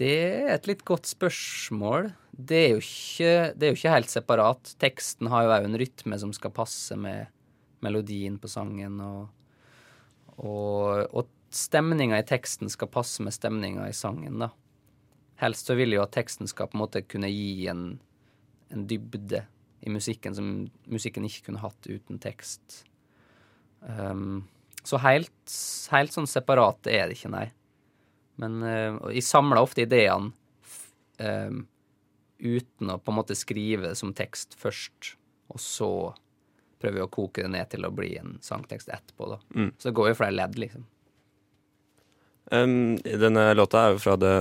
det 0.00 0.14
er 0.16 0.54
et 0.54 0.70
litt 0.70 0.84
godt 0.88 1.10
spørsmål. 1.10 2.12
Det 2.32 2.56
er 2.56 2.70
jo 2.72 2.80
ikke, 2.80 3.32
det 3.52 3.66
er 3.66 3.74
jo 3.74 3.76
ikke 3.76 3.96
helt 3.98 4.12
separat. 4.12 4.72
Teksten 4.80 5.28
har 5.28 5.44
jo 5.44 5.52
òg 5.58 5.66
en 5.66 5.76
rytme 5.82 6.20
som 6.22 6.32
skal 6.32 6.54
passe 6.56 6.96
med 6.96 7.28
melodien 7.84 8.38
på 8.40 8.48
sangen, 8.50 8.98
og, 9.00 9.28
og, 10.36 11.06
og 11.10 11.30
stemninga 11.54 12.20
i 12.20 12.26
teksten 12.26 12.70
skal 12.72 12.90
passe 12.92 13.24
med 13.24 13.34
stemninga 13.34 13.88
i 13.88 13.96
sangen, 13.96 14.38
da. 14.42 14.50
Helst 15.40 15.70
så 15.70 15.76
vil 15.78 15.94
jo 15.96 16.02
at 16.04 16.12
teksten 16.12 16.50
skal 16.50 16.68
på 16.68 16.76
en 16.76 16.82
måte 16.82 17.00
kunne 17.08 17.30
gi 17.32 17.66
en, 17.72 17.94
en 18.68 18.86
dybde 18.86 19.46
i 19.80 19.92
musikken 19.92 20.36
som 20.36 20.50
musikken 20.92 21.24
ikke 21.24 21.46
kunne 21.48 21.62
hatt 21.62 21.88
uten 21.88 22.20
tekst. 22.20 22.82
Um, 23.80 24.44
så 24.84 25.00
helt, 25.00 25.32
helt 25.92 26.12
sånn 26.12 26.28
separat 26.28 26.88
er 26.92 27.08
det 27.08 27.16
ikke, 27.16 27.32
nei. 27.32 27.46
Men 28.40 28.60
uh, 28.60 29.00
jeg 29.12 29.24
samler 29.24 29.60
ofte 29.60 29.84
ideene 29.84 30.32
eh, 31.20 31.52
uten 32.40 32.92
å 32.92 32.98
på 33.00 33.12
en 33.12 33.18
måte 33.18 33.36
skrive 33.36 33.92
som 33.98 34.14
tekst 34.16 34.56
først, 34.60 35.14
og 35.52 35.60
så 35.60 35.90
prøver 36.80 36.98
vi 36.98 37.04
å 37.04 37.12
koke 37.12 37.44
det 37.44 37.52
ned 37.52 37.70
til 37.72 37.84
å 37.86 37.92
bli 37.94 38.14
en 38.20 38.38
sangtekst 38.44 38.88
etterpå, 38.88 39.28
da. 39.34 39.38
Mm. 39.54 39.70
Så 39.76 39.90
det 39.90 39.96
går 39.98 40.10
jo 40.10 40.18
flere 40.22 40.36
ledd, 40.36 40.58
liksom. 40.60 40.86
Um, 42.50 42.96
denne 42.98 43.44
låta 43.54 43.84
er 43.84 43.94
jo 43.94 44.02
fra 44.02 44.16
det 44.18 44.32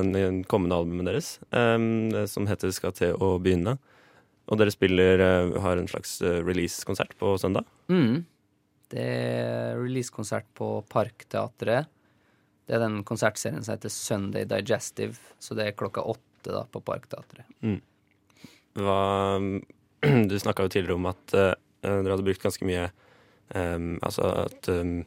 kommende 0.50 0.80
albumet 0.80 1.12
deres, 1.12 1.36
um, 1.52 2.10
som 2.28 2.48
heter 2.50 2.72
'Skal 2.72 2.92
til 2.92 3.14
å 3.14 3.38
begynne'. 3.38 3.78
Og 4.50 4.58
dere 4.58 4.72
spiller, 4.72 5.22
uh, 5.22 5.62
har 5.62 5.78
en 5.78 5.88
slags 5.88 6.22
uh, 6.22 6.42
release-konsert 6.42 7.14
på 7.20 7.38
søndag. 7.38 7.66
Mm. 7.88 8.26
Det 8.90 9.00
er 9.06 9.78
releasekonsert 9.78 10.48
på 10.56 10.84
Parkteatret. 10.90 11.86
Det 12.66 12.76
er 12.76 12.80
den 12.80 13.04
konsertserien 13.04 13.64
som 13.64 13.76
heter 13.76 13.90
Sunday 13.90 14.46
Digestive, 14.46 15.18
så 15.40 15.54
det 15.56 15.68
er 15.68 15.78
klokka 15.78 16.02
åtte 16.02 16.50
da 16.50 16.64
på 16.66 16.82
Parkteatret. 16.82 17.46
Hva, 18.74 19.38
du 20.30 20.40
snakka 20.40 20.66
jo 20.66 20.74
tidligere 20.74 20.98
om 20.98 21.06
at 21.06 21.36
uh, 21.38 21.54
dere 21.86 22.12
hadde 22.14 22.26
brukt 22.28 22.44
ganske 22.44 22.66
mye 22.68 22.90
um, 23.56 23.98
Altså 24.06 24.28
at 24.46 24.70
um, 24.74 25.04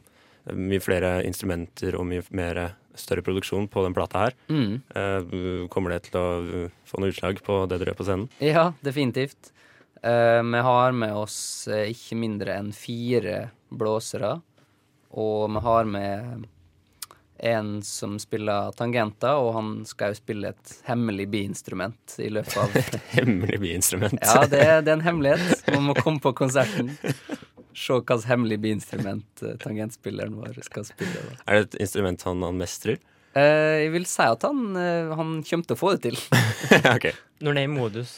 mye 0.51 0.83
flere 0.83 1.21
instrumenter 1.27 1.95
og 1.95 2.07
mye 2.09 2.23
mer 2.35 2.61
større 2.99 3.23
produksjon 3.25 3.67
på 3.71 3.83
den 3.85 3.95
plata 3.95 4.27
her. 4.27 4.37
Mm. 4.51 4.81
Uh, 4.93 5.67
kommer 5.73 5.95
det 5.95 6.09
til 6.09 6.19
å 6.19 6.27
uh, 6.43 6.79
få 6.87 7.01
noe 7.01 7.13
utslag 7.13 7.41
på 7.45 7.63
det 7.69 7.79
dere 7.79 7.93
gjør 7.93 7.99
på 8.01 8.07
scenen? 8.09 8.29
Ja, 8.43 8.65
definitivt. 8.85 9.53
Uh, 10.03 10.41
vi 10.43 10.63
har 10.67 10.95
med 10.97 11.15
oss 11.15 11.37
eh, 11.71 11.87
ikke 11.93 12.17
mindre 12.19 12.57
enn 12.59 12.73
fire 12.75 13.47
blåsere. 13.71 14.35
Og 15.13 15.47
vi 15.53 15.61
har 15.63 15.87
med 15.87 16.47
en 17.43 17.81
som 17.83 18.15
spiller 18.21 18.71
tangenter, 18.79 19.35
og 19.35 19.53
han 19.57 19.71
skal 19.87 20.13
jo 20.13 20.19
spille 20.21 20.51
et 20.53 20.73
hemmelig 20.87 21.25
biinstrument 21.33 22.15
i 22.23 22.29
løpet 22.31 22.57
av 22.61 22.77
Hemmelig 23.17 23.59
biinstrument. 23.63 24.19
Ja, 24.23 24.45
det 24.47 24.63
det 24.87 24.91
er 24.93 24.97
en 24.97 25.05
hemmelighet. 25.05 25.65
Man 25.75 25.89
må 25.89 25.95
komme 25.99 26.23
på 26.23 26.31
konserten. 26.37 26.93
Se 27.73 27.95
hvilket 27.97 28.27
hemmelig 28.29 28.59
biinstrument 28.63 29.43
eh, 29.43 29.57
tangentspilleren 29.63 30.35
vår 30.39 30.59
skal 30.65 30.85
spille. 30.87 31.23
Da. 31.25 31.39
Er 31.47 31.59
det 31.59 31.65
et 31.71 31.79
instrument 31.87 32.21
han, 32.27 32.43
han 32.45 32.59
mestrer? 32.61 32.99
Eh, 33.33 33.85
jeg 33.87 33.93
vil 33.95 34.05
si 34.09 34.25
at 34.29 34.45
han, 34.45 34.61
eh, 34.77 35.13
han 35.17 35.39
kommer 35.41 35.67
til 35.67 35.75
å 35.75 35.79
få 35.79 35.95
det 35.95 36.03
til. 36.11 36.19
okay. 36.95 37.15
Når 37.43 37.57
det 37.57 37.63
er 37.63 37.67
i 37.67 37.73
modus. 37.73 38.13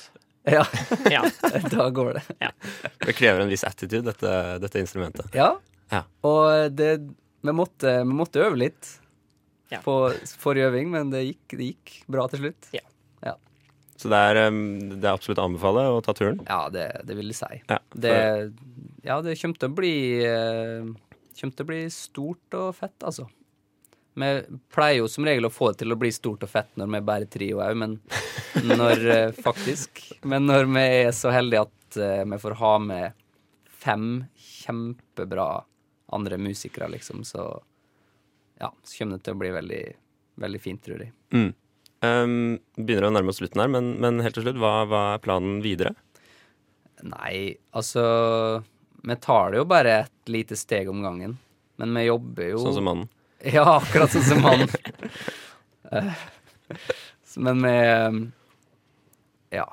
Ja, 0.46 0.66
Ja. 1.10 1.24
da 1.74 1.88
går 1.90 2.20
det. 2.20 2.52
Det 3.02 3.16
krever 3.18 3.42
en 3.46 3.50
viss 3.50 3.64
attitude, 3.66 4.04
dette, 4.12 4.36
dette 4.62 4.84
instrumentet. 4.84 5.34
Ja. 5.34 5.56
Ja. 5.94 6.04
Og 6.26 6.76
det, 6.76 6.92
vi, 7.42 7.54
måtte, 7.56 7.96
vi 8.04 8.18
måtte 8.20 8.44
øve 8.46 8.60
litt 8.60 8.92
Ja. 9.72 9.80
på 9.82 9.96
forrige 10.38 10.70
øving, 10.70 10.92
men 10.94 11.10
det 11.10 11.24
gikk, 11.26 11.56
det 11.58 11.72
gikk 11.72 11.96
bra 12.12 12.28
til 12.30 12.44
slutt. 12.44 12.68
Ja. 12.76 12.84
Så 13.96 14.10
det 14.12 14.18
er, 14.20 14.40
um, 14.52 14.58
det 15.00 15.08
er 15.08 15.14
absolutt 15.16 15.40
å 15.40 15.48
anbefale 15.48 15.86
å 15.94 16.02
ta 16.04 16.14
turen. 16.16 16.42
Ja, 16.50 16.66
det, 16.72 16.84
det 17.08 17.16
vil 17.16 17.32
jeg 17.32 17.40
si. 17.40 17.62
Ja, 17.70 17.80
Det, 17.96 18.16
ja, 19.08 19.22
det 19.24 19.38
kommer 19.40 19.62
til 19.62 19.72
å 19.72 19.76
bli 19.78 19.96
eh, 20.26 20.90
Kommer 21.36 21.56
til 21.56 21.66
å 21.66 21.70
bli 21.70 21.82
stort 21.92 22.58
og 22.60 22.76
fett, 22.76 22.96
altså. 23.08 23.26
Vi 24.16 24.30
pleier 24.72 25.02
jo 25.02 25.08
som 25.12 25.28
regel 25.28 25.48
å 25.48 25.52
få 25.52 25.72
det 25.72 25.82
til 25.82 25.92
å 25.92 25.98
bli 26.00 26.12
stort 26.16 26.44
og 26.48 26.52
fett 26.52 26.70
når 26.80 26.92
vi 26.92 27.00
er 27.00 27.08
bare 27.10 27.28
trio 27.32 27.60
òg, 27.64 27.76
men 27.76 27.98
når 28.64 29.04
eh, 29.12 29.40
Faktisk. 29.48 30.00
Men 30.24 30.48
når 30.48 30.68
vi 30.72 30.86
er 31.08 31.12
så 31.16 31.34
heldige 31.36 31.66
at 31.68 32.00
eh, 32.00 32.24
vi 32.24 32.40
får 32.44 32.56
ha 32.62 32.74
med 32.84 33.26
fem 33.84 34.10
kjempebra 34.40 35.50
andre 36.16 36.40
musikere, 36.40 36.88
liksom, 36.96 37.24
så 37.28 37.50
ja, 38.62 38.72
så 38.84 38.98
kommer 38.98 39.18
det 39.18 39.26
til 39.28 39.36
å 39.36 39.40
bli 39.42 39.52
veldig, 39.56 39.84
veldig 40.44 40.62
fint, 40.64 40.82
tror 40.86 41.04
jeg. 41.04 41.14
Mm. 41.36 41.52
Um, 42.06 42.36
begynner 42.78 43.08
å 43.10 43.14
nærme 43.16 43.32
oss 43.34 43.40
slutten 43.42 43.64
her, 43.64 43.72
men, 43.72 43.94
men 44.04 44.22
helt 44.24 44.36
til 44.38 44.46
slutt, 44.46 44.60
hva, 44.62 44.74
hva 44.90 45.02
er 45.16 45.24
planen 45.24 45.62
videre? 45.64 45.96
Nei, 47.06 47.58
altså 47.76 48.04
Vi 49.06 49.16
tar 49.22 49.52
det 49.52 49.60
jo 49.60 49.66
bare 49.70 49.98
et 50.06 50.32
lite 50.32 50.56
steg 50.58 50.88
om 50.90 51.04
gangen. 51.04 51.36
Men 51.78 51.92
vi 51.98 52.06
jobber 52.08 52.48
jo 52.54 52.62
Sånn 52.64 52.78
som 52.80 52.88
mannen. 52.90 53.12
Ja, 53.56 53.66
akkurat 53.78 54.10
sånn 54.10 54.24
som 54.26 54.46
han. 54.48 54.64
Eh, 55.92 56.22
Men 57.38 57.60
vi 57.62 57.74
Ja. 59.60 59.68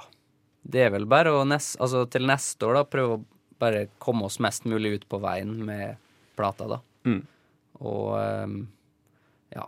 Det 0.62 0.82
er 0.84 0.90
vel 0.94 1.06
bare 1.10 1.32
å 1.34 1.46
nest, 1.48 1.74
altså 1.82 2.04
til 2.10 2.26
neste 2.28 2.68
år 2.68 2.76
da 2.76 2.82
prøve 2.86 3.16
å 3.16 3.22
bare 3.62 3.86
komme 4.02 4.26
oss 4.28 4.38
mest 4.42 4.66
mulig 4.68 4.92
ut 4.98 5.06
på 5.10 5.18
veien 5.22 5.56
med 5.66 5.96
plata, 6.38 6.68
da. 6.70 6.78
Mm. 7.06 7.22
Og 7.80 8.12
eh, 8.20 8.56
ja. 9.56 9.66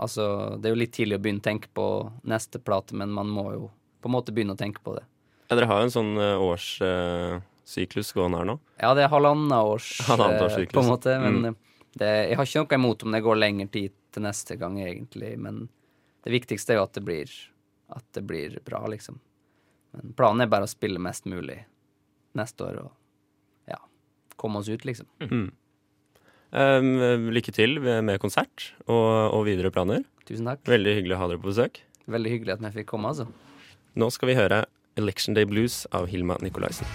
Altså, 0.00 0.56
det 0.60 0.70
er 0.70 0.74
jo 0.76 0.80
litt 0.80 0.92
tidlig 0.96 1.18
å 1.18 1.22
begynne 1.22 1.42
å 1.42 1.48
tenke 1.48 1.68
på 1.76 1.86
neste 2.24 2.58
plate, 2.62 2.94
men 2.96 3.10
man 3.12 3.28
må 3.28 3.50
jo 3.52 3.70
på 4.00 4.08
en 4.08 4.14
måte 4.14 4.32
begynne 4.32 4.54
å 4.54 4.60
tenke 4.60 4.80
på 4.84 4.94
det. 4.96 5.04
Ja, 5.50 5.56
dere 5.58 5.66
har 5.68 5.80
jo 5.82 5.88
en 5.88 5.92
sånn 5.92 6.12
uh, 6.16 6.38
årssyklus 6.46 8.12
gående 8.16 8.38
her 8.40 8.48
nå. 8.48 8.54
Ja, 8.80 8.94
det 8.96 9.02
er 9.04 9.10
halvannet 9.12 9.58
års, 9.66 9.88
Halvannet 10.08 10.44
års 10.46 10.56
eh, 10.58 10.66
på 10.70 10.80
en 10.84 10.88
måte. 10.92 11.16
Men 11.20 11.40
Mm. 11.42 11.44
eh, 11.50 11.54
det, 12.00 12.10
jeg 12.30 12.36
har 12.38 12.46
ikke 12.46 12.62
noe 12.62 12.78
imot 12.78 13.02
om 13.04 13.12
det 13.16 13.20
går 13.26 13.36
lengre 13.42 13.66
tid 13.74 13.92
til 14.14 14.22
neste 14.24 14.56
gang, 14.56 14.78
egentlig. 14.80 15.32
Men 15.38 15.64
det 16.24 16.32
viktigste 16.32 16.72
er 16.74 16.80
jo 16.80 16.86
at 16.86 16.94
det 16.96 17.02
blir, 17.04 17.32
at 17.90 18.04
det 18.14 18.22
blir 18.30 18.56
bra, 18.64 18.84
liksom. 18.88 19.18
Men 19.92 20.12
planen 20.14 20.40
er 20.46 20.50
bare 20.52 20.68
å 20.68 20.70
spille 20.70 21.02
mest 21.02 21.26
mulig 21.26 21.58
neste 22.38 22.62
år 22.62 22.76
og 22.84 22.92
ja, 23.68 23.80
komme 24.38 24.62
oss 24.62 24.68
ut, 24.70 24.84
liksom. 24.86 25.08
Mm. 25.26 25.48
Um, 26.50 27.30
lykke 27.30 27.54
til 27.54 27.78
med 27.80 28.18
konsert 28.22 28.72
og, 28.88 29.36
og 29.36 29.44
videre 29.46 29.70
planer. 29.74 30.02
Tusen 30.26 30.50
takk. 30.50 30.64
Veldig 30.66 30.96
hyggelig 30.98 31.16
å 31.16 31.22
ha 31.22 31.30
dere 31.30 31.42
på 31.42 31.50
besøk. 31.52 31.80
Veldig 32.10 32.34
hyggelig 32.34 32.56
at 32.56 32.64
vi 32.64 32.74
fikk 32.80 32.90
komme, 32.90 33.12
altså. 33.12 33.28
Nå 33.98 34.10
skal 34.14 34.30
vi 34.30 34.38
høre 34.38 34.64
Election 34.98 35.34
Day 35.34 35.46
Blues 35.46 35.84
av 35.94 36.10
Hilma 36.10 36.36
Nikolaisen. 36.42 36.86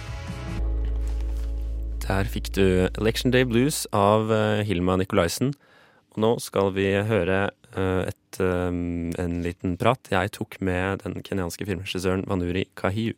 Der 2.06 2.28
fikk 2.30 2.52
du 2.54 2.86
Election 2.86 3.32
Day 3.34 3.44
Blues 3.48 3.82
av 3.96 4.30
eh, 4.32 4.62
Hilma 4.68 4.94
Nikolaisen. 5.00 5.50
Og 6.14 6.22
nå 6.22 6.32
skal 6.44 6.70
vi 6.76 6.86
høre 7.08 7.48
eh, 7.74 8.12
et, 8.12 8.40
eh, 8.40 8.70
en 9.24 9.38
liten 9.42 9.74
prat 9.80 10.12
jeg 10.12 10.32
tok 10.36 10.60
med 10.64 11.02
den 11.02 11.18
kenyanske 11.26 11.66
filmregissøren 11.66 12.22
Vanuri 12.30 12.68
Kahiu. 12.78 13.16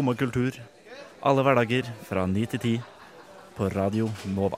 Skumma 0.00 0.14
kultur. 0.16 0.52
Alle 1.20 1.42
hverdager 1.44 1.88
fra 2.08 2.22
9 2.26 2.46
til 2.54 2.60
10 2.60 2.70
på 3.56 3.66
Radio 3.74 4.06
Nova. 4.32 4.56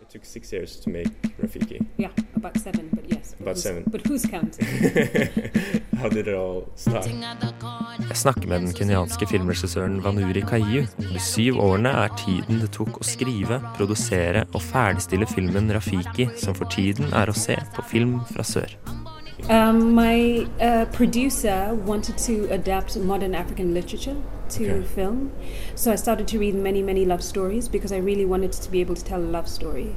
It 0.00 0.08
took 0.08 0.24
six 0.24 0.52
years 0.52 0.80
to 0.80 0.90
make 0.90 1.12
Rafiki. 1.42 1.84
Yeah, 1.98 2.12
about 2.36 2.56
seven, 2.56 2.88
but 2.94 3.04
yes. 3.12 3.34
But 3.34 3.42
About 3.42 3.58
seven. 3.58 3.84
But 3.92 4.06
who's 4.06 4.24
counting? 4.24 4.66
How 6.00 6.08
did 6.08 6.28
it 6.28 6.34
all 6.34 6.64
start? 6.76 7.04
Jeg 8.08 8.16
snakker 8.16 8.48
med 8.48 8.60
den 8.60 8.72
kenyanske 8.72 9.26
filmregissøren 9.26 10.00
Vanuri 10.04 10.40
Kaiyu. 10.40 10.86
De 10.96 11.20
syv 11.20 11.60
årene 11.60 11.92
er 11.92 12.08
tiden 12.24 12.64
det 12.64 12.72
tok 12.72 13.02
å 13.02 13.04
skrive, 13.04 13.60
produsere 13.76 14.46
og 14.54 14.64
ferdigstille 14.64 15.28
filmen 15.28 15.68
Rafiki, 15.76 16.30
som 16.40 16.56
for 16.56 16.72
tiden 16.72 17.12
er 17.12 17.28
å 17.28 17.36
se 17.36 17.60
på 17.76 17.84
Film 17.92 18.22
fra 18.32 18.48
sør. 18.56 18.72
Um, 19.48 19.92
my 19.94 20.46
uh, 20.60 20.86
producer 20.86 21.74
wanted 21.74 22.18
to 22.18 22.48
adapt 22.50 22.96
modern 22.96 23.34
African 23.34 23.74
literature 23.74 24.16
to 24.50 24.70
Okay. 24.78 24.86
film, 24.86 25.32
so 25.74 25.92
I 25.92 25.96
started 25.96 26.26
to 26.28 26.38
read 26.38 26.54
many, 26.54 26.82
many 26.82 27.04
love 27.04 27.22
stories 27.22 27.68
because 27.68 27.92
I 27.92 27.98
really 27.98 28.24
wanted 28.24 28.52
to 28.52 28.70
be 28.70 28.80
able 28.80 28.94
to 28.94 29.04
tell 29.04 29.20
a 29.20 29.30
love 29.38 29.48
story. 29.48 29.94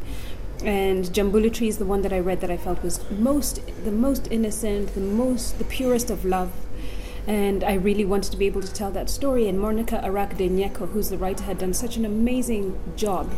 And 0.63 1.05
Jambula 1.05 1.53
Tree 1.53 1.69
is 1.69 1.77
the 1.77 1.85
one 1.85 2.01
that 2.01 2.11
I 2.11 2.19
read 2.19 2.41
that 2.41 2.51
I 2.51 2.57
felt 2.57 2.83
was 2.83 2.99
most, 3.11 3.61
the 3.85 3.91
most 3.91 4.27
innocent, 4.29 4.93
the 4.93 5.01
most, 5.01 5.57
the 5.57 5.63
purest 5.63 6.09
of 6.09 6.25
love. 6.25 6.51
And 7.25 7.63
I 7.63 7.73
really 7.75 8.05
wanted 8.05 8.31
to 8.31 8.37
be 8.37 8.45
able 8.45 8.61
to 8.61 8.73
tell 8.73 8.91
that 8.91 9.09
story. 9.09 9.47
And 9.47 9.59
Monica 9.59 10.01
Arakde 10.03 10.49
Nyeko, 10.49 10.89
who's 10.91 11.09
the 11.09 11.17
writer, 11.17 11.43
had 11.45 11.59
done 11.59 11.73
such 11.73 11.95
an 11.95 12.05
amazing 12.05 12.77
job 12.97 13.31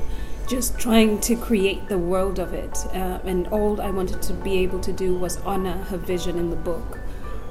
just 0.51 0.77
trying 0.77 1.17
to 1.21 1.35
create 1.37 1.87
the 1.87 1.97
world 1.97 2.37
of 2.37 2.53
it. 2.53 2.75
Uh, 2.93 3.19
and 3.31 3.47
all 3.47 3.79
I 3.79 3.89
wanted 3.89 4.21
to 4.23 4.33
be 4.33 4.57
able 4.63 4.81
to 4.81 4.91
do 4.91 5.15
was 5.15 5.39
honor 5.45 5.77
her 5.89 5.97
vision 5.97 6.37
in 6.37 6.49
the 6.49 6.57
book 6.57 6.99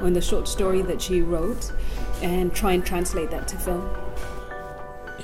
or 0.00 0.07
in 0.07 0.12
the 0.12 0.21
short 0.21 0.47
story 0.47 0.83
that 0.83 1.00
she 1.00 1.23
wrote 1.23 1.73
and 2.23 2.54
try 2.54 2.73
and 2.73 2.85
translate 2.85 3.30
that 3.30 3.49
to 3.49 3.57
film. 3.57 3.88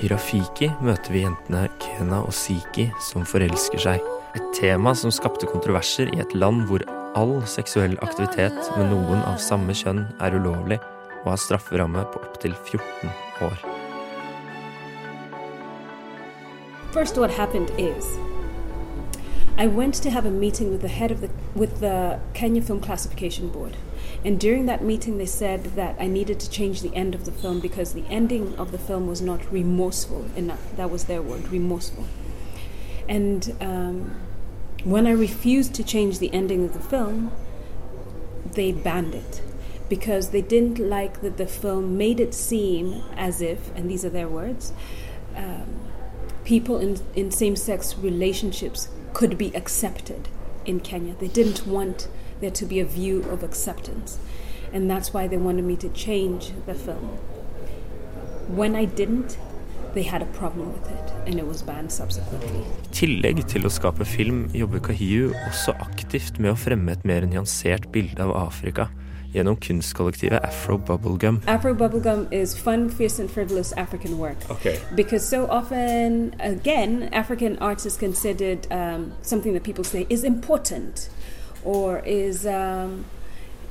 I 0.02 0.09
Rafiki 0.09 0.68
møter 0.80 1.12
vi 1.12 1.23
jentene 1.25 1.68
Kena 1.80 2.21
og 2.25 2.33
Siki 2.37 2.90
som 3.00 3.25
forelsker 3.28 3.80
seg. 3.80 4.11
Et 4.37 4.50
tema 4.56 4.92
som 4.97 5.12
skapte 5.12 5.49
kontroverser 5.49 6.12
i 6.12 6.21
et 6.25 6.35
land 6.37 6.66
hvor 6.68 6.85
all 7.16 7.38
seksuell 7.49 7.97
aktivitet 8.04 8.56
med 8.76 8.92
noen 8.92 9.25
av 9.25 9.40
samme 9.40 9.76
kjønn 9.76 10.04
er 10.21 10.37
ulovlig 10.37 10.80
og 11.23 11.33
har 11.35 11.40
strafferamme 11.45 12.04
på 12.12 12.25
opptil 12.28 12.56
14 12.56 13.16
år. 13.49 13.75
First, 16.96 17.18
what 17.18 17.32
happened 17.32 17.70
is 17.76 18.16
I 19.58 19.66
went 19.66 19.92
to 19.96 20.08
have 20.08 20.24
a 20.24 20.30
meeting 20.30 20.70
with 20.70 20.80
the 20.80 20.88
head 20.88 21.10
of 21.10 21.20
the 21.20 21.28
with 21.54 21.80
the 21.80 22.20
Kenya 22.32 22.62
Film 22.62 22.80
Classification 22.80 23.50
Board, 23.50 23.76
and 24.24 24.40
during 24.40 24.64
that 24.64 24.82
meeting, 24.82 25.18
they 25.18 25.26
said 25.26 25.64
that 25.76 25.94
I 26.00 26.06
needed 26.06 26.40
to 26.40 26.48
change 26.48 26.80
the 26.80 26.96
end 26.96 27.14
of 27.14 27.26
the 27.26 27.32
film 27.32 27.60
because 27.60 27.92
the 27.92 28.06
ending 28.08 28.56
of 28.56 28.72
the 28.72 28.78
film 28.78 29.06
was 29.06 29.20
not 29.20 29.52
remorseful 29.52 30.24
enough. 30.36 30.74
That 30.76 30.88
was 30.88 31.04
their 31.04 31.20
word, 31.20 31.46
remorseful. 31.48 32.06
And 33.06 33.54
um, 33.60 34.16
when 34.82 35.06
I 35.06 35.10
refused 35.10 35.74
to 35.74 35.84
change 35.84 36.18
the 36.18 36.32
ending 36.32 36.64
of 36.64 36.72
the 36.72 36.80
film, 36.80 37.30
they 38.52 38.72
banned 38.72 39.14
it 39.14 39.42
because 39.90 40.30
they 40.30 40.40
didn't 40.40 40.78
like 40.78 41.20
that 41.20 41.36
the 41.36 41.46
film 41.46 41.98
made 41.98 42.20
it 42.20 42.32
seem 42.32 43.02
as 43.18 43.42
if, 43.42 43.70
and 43.76 43.90
these 43.90 44.02
are 44.02 44.08
their 44.08 44.28
words, 44.28 44.72
um, 45.36 45.86
people 46.46 46.78
in, 46.78 46.96
in 47.14 47.30
same 47.30 47.56
sex 47.56 47.98
relationships 47.98 48.88
could 49.12 49.36
be 49.36 49.54
accepted 49.54 50.28
in 50.64 50.80
Kenya. 50.80 51.14
They 51.18 51.28
didn't 51.28 51.66
want 51.66 52.08
there 52.40 52.52
to 52.52 52.64
be 52.64 52.80
a 52.80 52.84
view 52.84 53.22
of 53.24 53.42
acceptance. 53.42 54.18
And 54.72 54.90
that's 54.90 55.12
why 55.12 55.26
they 55.26 55.36
wanted 55.36 55.64
me 55.64 55.76
to 55.76 55.88
change 55.88 56.52
the 56.66 56.74
film. 56.74 57.18
When 58.48 58.76
I 58.76 58.84
didn't, 58.84 59.38
they 59.94 60.04
had 60.04 60.22
a 60.22 60.26
problem 60.26 60.72
with 60.72 60.90
it, 60.90 61.12
and 61.26 61.38
it 61.38 61.46
was 61.46 61.62
banned 61.62 61.90
subsequently. 61.90 62.60
I 62.60 62.92
tillegg 62.94 63.40
til 63.50 63.66
å 63.66 63.72
skape 63.72 64.04
film 64.06 64.44
jobber 64.54 64.82
Kahiu 64.84 65.32
også 65.48 65.74
aktivt 65.80 66.38
med 66.38 66.52
å 66.52 66.58
fremme 66.60 66.92
et 66.92 67.06
mer 67.08 67.26
nyansert 67.26 67.88
bilde 67.94 68.22
av 68.22 68.34
Afrika 68.36 68.90
gjennom 69.36 69.56
kunstkollektivet 69.56 70.44
Afro 70.44 70.78
Bubblegum. 70.78 71.40
Afro 71.46 71.75
bubblegum 71.75 72.32
is 72.32 72.54
fun, 72.54 72.88
fierce, 72.88 73.18
and 73.18 73.30
frivolous 73.30 73.72
African 73.72 74.18
work. 74.18 74.36
Okay. 74.50 74.80
Because 74.94 75.28
so 75.28 75.46
often, 75.50 76.34
again, 76.40 77.08
African 77.12 77.58
arts 77.58 77.86
is 77.86 77.96
considered 77.96 78.66
um, 78.70 79.12
something 79.22 79.52
that 79.52 79.62
people 79.62 79.84
say 79.84 80.06
is 80.08 80.25
important, 80.25 81.10
or 81.64 81.99
is 82.06 82.46
um, 82.46 83.04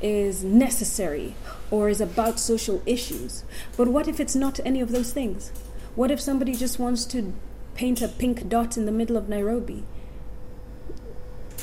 is 0.02 0.44
necessary, 0.44 1.34
or 1.72 1.90
is 1.90 2.02
about 2.02 2.40
social 2.40 2.82
issues. 2.86 3.44
But 3.78 3.88
what 3.88 4.08
if 4.08 4.20
it's 4.20 4.36
not 4.36 4.60
any 4.66 4.82
of 4.82 4.92
those 4.92 5.14
things? 5.14 5.52
What 5.96 6.12
if 6.12 6.22
somebody 6.22 6.54
just 6.54 6.78
wants 6.80 7.06
to 7.06 7.34
paint 7.74 8.02
a 8.02 8.08
pink 8.08 8.48
dot 8.50 8.78
in 8.78 8.86
the 8.86 8.92
middle 8.92 9.18
of 9.18 9.30
Nairobi? 9.30 9.84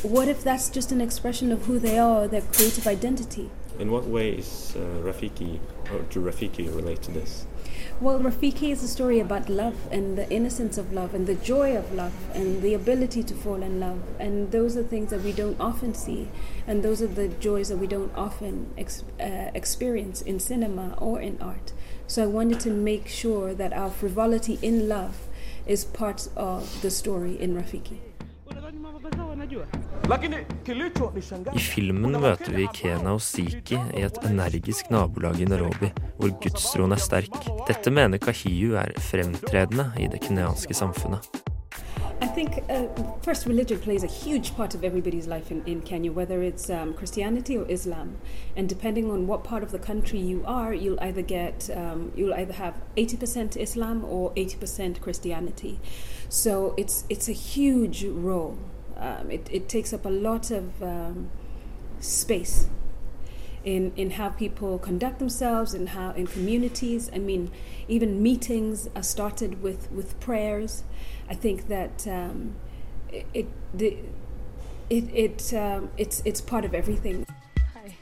What 0.02 0.26
if 0.26 0.42
that's 0.42 0.68
just 0.70 0.90
an 0.90 1.00
expression 1.00 1.52
of 1.52 1.66
who 1.66 1.78
they 1.78 1.98
are, 1.98 2.26
their 2.26 2.40
creative 2.40 2.88
identity? 2.88 3.50
In 3.78 3.90
what 3.90 4.04
way 4.04 4.30
is 4.32 4.76
uh, 4.76 4.80
Rafiki, 5.02 5.58
or 5.92 6.00
do 6.10 6.20
Rafiki 6.20 6.74
relate 6.74 7.02
to 7.02 7.10
this? 7.10 7.46
Well, 8.00 8.18
Rafiki 8.20 8.70
is 8.70 8.82
a 8.82 8.88
story 8.88 9.20
about 9.20 9.48
love 9.48 9.76
and 9.90 10.16
the 10.16 10.28
innocence 10.30 10.76
of 10.78 10.92
love 10.92 11.14
and 11.14 11.26
the 11.26 11.34
joy 11.36 11.76
of 11.76 11.92
love 11.94 12.12
and 12.34 12.62
the 12.62 12.74
ability 12.74 13.22
to 13.24 13.34
fall 13.34 13.62
in 13.62 13.80
love. 13.80 14.00
And 14.18 14.50
those 14.50 14.76
are 14.76 14.82
things 14.82 15.10
that 15.10 15.22
we 15.22 15.32
don't 15.32 15.58
often 15.60 15.94
see. 15.94 16.28
And 16.66 16.82
those 16.82 17.00
are 17.02 17.06
the 17.06 17.28
joys 17.28 17.68
that 17.68 17.78
we 17.78 17.86
don't 17.86 18.12
often 18.14 18.72
ex- 18.76 19.04
uh, 19.20 19.50
experience 19.54 20.20
in 20.22 20.38
cinema 20.38 20.94
or 20.98 21.20
in 21.20 21.40
art. 21.40 21.72
So 22.06 22.24
I 22.24 22.26
wanted 22.26 22.60
to 22.60 22.70
make 22.70 23.08
sure 23.08 23.54
that 23.54 23.72
our 23.72 23.90
frivolity 23.90 24.58
in 24.62 24.88
love 24.88 25.28
is 25.66 25.84
part 25.84 26.28
of 26.36 26.82
the 26.82 26.90
story 26.90 27.40
in 27.40 27.54
Rafiki. 27.54 27.98
I 31.52 31.60
filmen 31.60 32.16
møter 32.20 32.52
vi 32.54 32.66
Kena 32.74 33.12
og 33.14 33.20
Siki 33.22 33.76
i 33.76 34.02
et 34.06 34.18
energisk 34.24 34.90
nabolag 34.90 35.40
i 35.40 35.46
Nairobi, 35.48 35.92
hvor 36.18 36.32
gudstroen 36.42 36.92
er 36.92 37.00
sterk. 37.02 37.36
Dette 37.68 37.90
mener 37.92 38.18
Kahiyu 38.22 38.76
er 38.80 38.92
fremtredende 39.10 39.90
i 40.00 40.08
det 40.12 40.20
kenyanske 40.24 40.74
samfunnet. 40.74 41.28
I 42.22 42.26
think 42.26 42.58
uh, 42.70 42.86
first 43.22 43.46
religion 43.46 43.78
plays 43.80 44.04
a 44.04 44.06
huge 44.06 44.54
part 44.54 44.74
of 44.74 44.84
everybody's 44.84 45.26
life 45.26 45.50
in, 45.50 45.62
in 45.66 45.80
Kenya, 45.82 46.12
whether 46.12 46.40
it's 46.42 46.70
um, 46.70 46.94
Christianity 46.94 47.58
or 47.58 47.66
Islam, 47.68 48.16
and 48.56 48.68
depending 48.68 49.10
on 49.10 49.26
what 49.26 49.42
part 49.42 49.62
of 49.64 49.72
the 49.72 49.78
country 49.78 50.20
you 50.20 50.44
are, 50.46 50.72
you'll 50.72 51.00
either 51.00 51.22
get 51.22 51.68
um, 51.74 52.12
you'll 52.16 52.34
either 52.34 52.52
have 52.52 52.74
eighty 52.96 53.16
percent 53.16 53.56
Islam 53.56 54.04
or 54.04 54.32
eighty 54.36 54.56
percent 54.56 55.00
Christianity. 55.00 55.80
So 56.28 56.74
it's 56.78 57.04
it's 57.08 57.28
a 57.28 57.32
huge 57.32 58.04
role. 58.04 58.56
Um, 58.96 59.30
it, 59.30 59.48
it 59.50 59.68
takes 59.68 59.92
up 59.92 60.04
a 60.04 60.10
lot 60.10 60.50
of 60.50 60.82
um, 60.82 61.30
space 62.00 62.68
in 63.64 63.92
in 63.96 64.10
how 64.10 64.28
people 64.30 64.78
conduct 64.78 65.18
themselves 65.18 65.74
and 65.74 65.88
how 65.90 66.10
in 66.12 66.26
communities. 66.26 67.10
I 67.14 67.18
mean, 67.18 67.50
even 67.88 68.22
meetings 68.22 68.88
are 68.94 69.02
started 69.02 69.62
with 69.62 69.90
with 69.92 70.18
prayers. 70.20 70.84
I 71.30 71.34
think 71.34 71.68
that 71.68 72.06
um, 72.06 72.54
it 73.12 73.26
it 73.34 73.46
the, 73.74 73.96
it, 74.90 75.04
it 75.14 75.54
um, 75.54 75.90
it's 75.96 76.22
it's 76.24 76.40
part 76.40 76.64
of 76.64 76.74
everything. 76.74 77.26
Hi. 77.74 77.94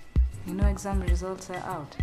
You 0.46 0.55
know 0.55 0.66
exam 0.66 1.03
results 1.03 1.50
are 1.50 1.64
out. 1.66 1.96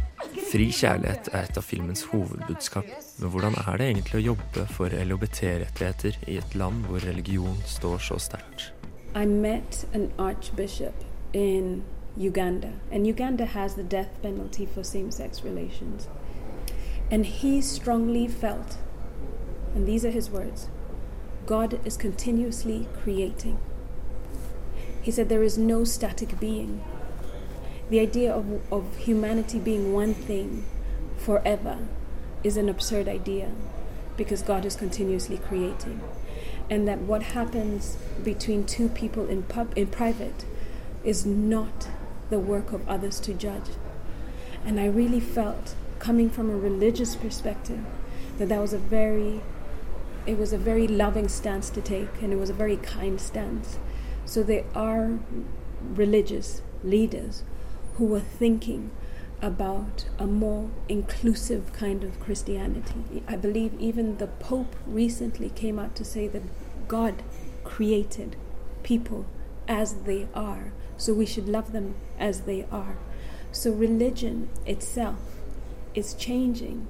Fri 0.51 0.69
kjærlighet 0.71 1.29
er 1.33 1.43
et 1.45 1.57
av 1.59 1.65
filmens 1.65 2.03
hovedbudskap. 2.11 2.87
Men 3.19 3.29
hvordan 3.29 3.57
er 3.67 3.77
det 3.77 3.89
egentlig 3.91 4.17
å 4.19 4.25
jobbe 4.31 4.65
for 4.73 4.93
LHBT-rettigheter 4.93 6.17
i 6.27 6.39
et 6.41 6.55
land 6.55 6.87
hvor 6.89 7.05
religion 7.05 7.57
står 7.65 8.01
så 8.09 8.19
sterkt? 8.21 8.71
I 9.17 9.25
met 9.25 9.85
an 9.93 10.13
archbishop 10.19 10.93
in 11.33 11.83
Uganda, 12.15 12.73
and 12.91 13.07
Uganda 13.07 13.47
has 13.47 13.73
the 13.73 13.81
death 13.81 14.09
penalty 14.21 14.67
for 14.67 14.83
same 14.83 15.09
sex 15.09 15.41
relations. 15.41 16.07
And 17.09 17.25
he 17.25 17.59
strongly 17.61 18.27
felt, 18.27 18.77
and 19.73 19.87
these 19.87 20.05
are 20.05 20.11
his 20.11 20.29
words 20.29 20.67
God 21.47 21.79
is 21.83 21.97
continuously 21.97 22.87
creating. 23.01 23.57
He 25.01 25.09
said 25.09 25.29
there 25.29 25.41
is 25.41 25.57
no 25.57 25.83
static 25.83 26.39
being. 26.39 26.83
The 27.89 27.99
idea 27.99 28.31
of, 28.31 28.71
of 28.71 28.97
humanity 28.97 29.57
being 29.57 29.93
one 29.93 30.13
thing 30.13 30.63
forever 31.17 31.79
is 32.43 32.55
an 32.55 32.69
absurd 32.69 33.07
idea 33.07 33.49
because 34.15 34.43
God 34.43 34.63
is 34.63 34.75
continuously 34.75 35.39
creating. 35.39 36.01
And 36.69 36.87
that 36.87 36.99
what 36.99 37.23
happens 37.23 37.97
between 38.23 38.65
two 38.65 38.89
people 38.89 39.27
in, 39.27 39.43
pub, 39.43 39.71
in 39.77 39.87
private 39.87 40.45
is 41.03 41.25
not 41.25 41.87
the 42.29 42.39
work 42.39 42.73
of 42.73 42.87
others 42.89 43.19
to 43.21 43.33
judge. 43.33 43.69
And 44.65 44.79
I 44.79 44.87
really 44.87 45.21
felt, 45.21 45.75
coming 45.99 46.29
from 46.29 46.49
a 46.49 46.57
religious 46.57 47.15
perspective, 47.15 47.79
that 48.37 48.49
that 48.49 48.59
was 48.59 48.73
a 48.73 48.77
very, 48.77 49.41
it 50.25 50.37
was 50.37 50.51
a 50.51 50.57
very 50.57 50.87
loving 50.87 51.29
stance 51.29 51.69
to 51.69 51.81
take, 51.81 52.21
and 52.21 52.33
it 52.33 52.35
was 52.35 52.49
a 52.49 52.53
very 52.53 52.77
kind 52.77 53.21
stance. 53.21 53.77
So 54.25 54.43
there 54.43 54.65
are 54.75 55.19
religious 55.79 56.61
leaders 56.83 57.43
who 57.95 58.05
were 58.05 58.19
thinking 58.19 58.91
about 59.41 60.05
a 60.17 60.25
more 60.25 60.69
inclusive 60.89 61.71
kind 61.73 62.03
of 62.03 62.19
Christianity. 62.19 63.23
I 63.27 63.35
believe 63.35 63.79
even 63.79 64.17
the 64.17 64.27
Pope 64.27 64.75
recently 64.85 65.49
came 65.49 65.77
out 65.77 65.95
to 65.95 66.05
say 66.05 66.27
that 66.27 66.43
God 66.87 67.21
created 67.63 68.35
people 68.83 69.25
as 69.67 69.93
they 70.05 70.27
are. 70.33 70.71
So 70.97 71.13
we 71.13 71.25
should 71.25 71.47
love 71.47 71.71
them 71.71 71.95
as 72.17 72.41
they 72.41 72.65
are. 72.71 72.97
So 73.51 73.71
religion 73.71 74.49
itself 74.65 75.19
is 75.93 76.13
changing 76.13 76.87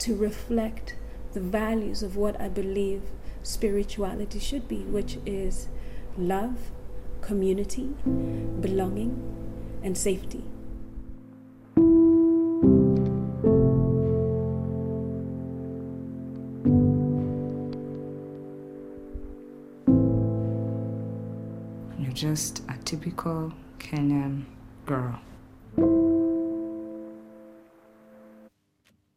to 0.00 0.14
reflect 0.14 0.94
the 1.32 1.40
values 1.40 2.02
of 2.02 2.16
what 2.16 2.40
I 2.40 2.48
believe 2.48 3.02
spirituality 3.42 4.38
should 4.38 4.68
be, 4.68 4.80
which 4.80 5.18
is 5.24 5.68
love, 6.18 6.70
community, 7.20 7.94
belonging, 8.60 9.22
and 9.82 9.96
safety. 9.96 10.44
Just 22.26 22.62
a 22.68 22.74
typical 22.84 23.52
Kenyan 23.78 24.44
girl. 24.86 25.14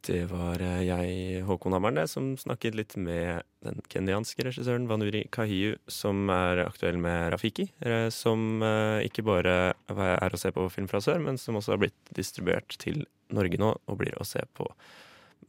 Det 0.06 0.24
var 0.30 0.62
eh, 0.62 0.82
jeg, 0.86 1.42
Håkon 1.44 1.74
Hammeren, 1.74 2.06
som 2.08 2.32
snakket 2.38 2.76
litt 2.78 2.94
med 2.96 3.42
den 3.66 3.82
kenyanske 3.90 4.46
regissøren 4.46 4.86
Vanuri 4.90 5.24
Kahiu, 5.34 5.74
som 5.90 6.30
er 6.32 6.62
aktuell 6.64 7.00
med 7.02 7.32
Rafiki. 7.34 7.66
eh, 7.80 8.08
Som 8.14 8.62
eh, 8.62 9.02
ikke 9.08 9.26
bare 9.26 9.56
er 9.90 10.30
å 10.30 10.40
se 10.40 10.54
på 10.54 10.68
film 10.70 10.88
fra 10.90 11.02
sør, 11.02 11.18
men 11.26 11.38
som 11.38 11.58
også 11.58 11.74
har 11.74 11.82
blitt 11.82 12.14
distribuert 12.16 12.78
til 12.78 13.04
Norge 13.34 13.58
nå, 13.58 13.74
og 13.86 14.00
blir 14.00 14.14
å 14.18 14.26
se 14.26 14.44
på 14.54 14.70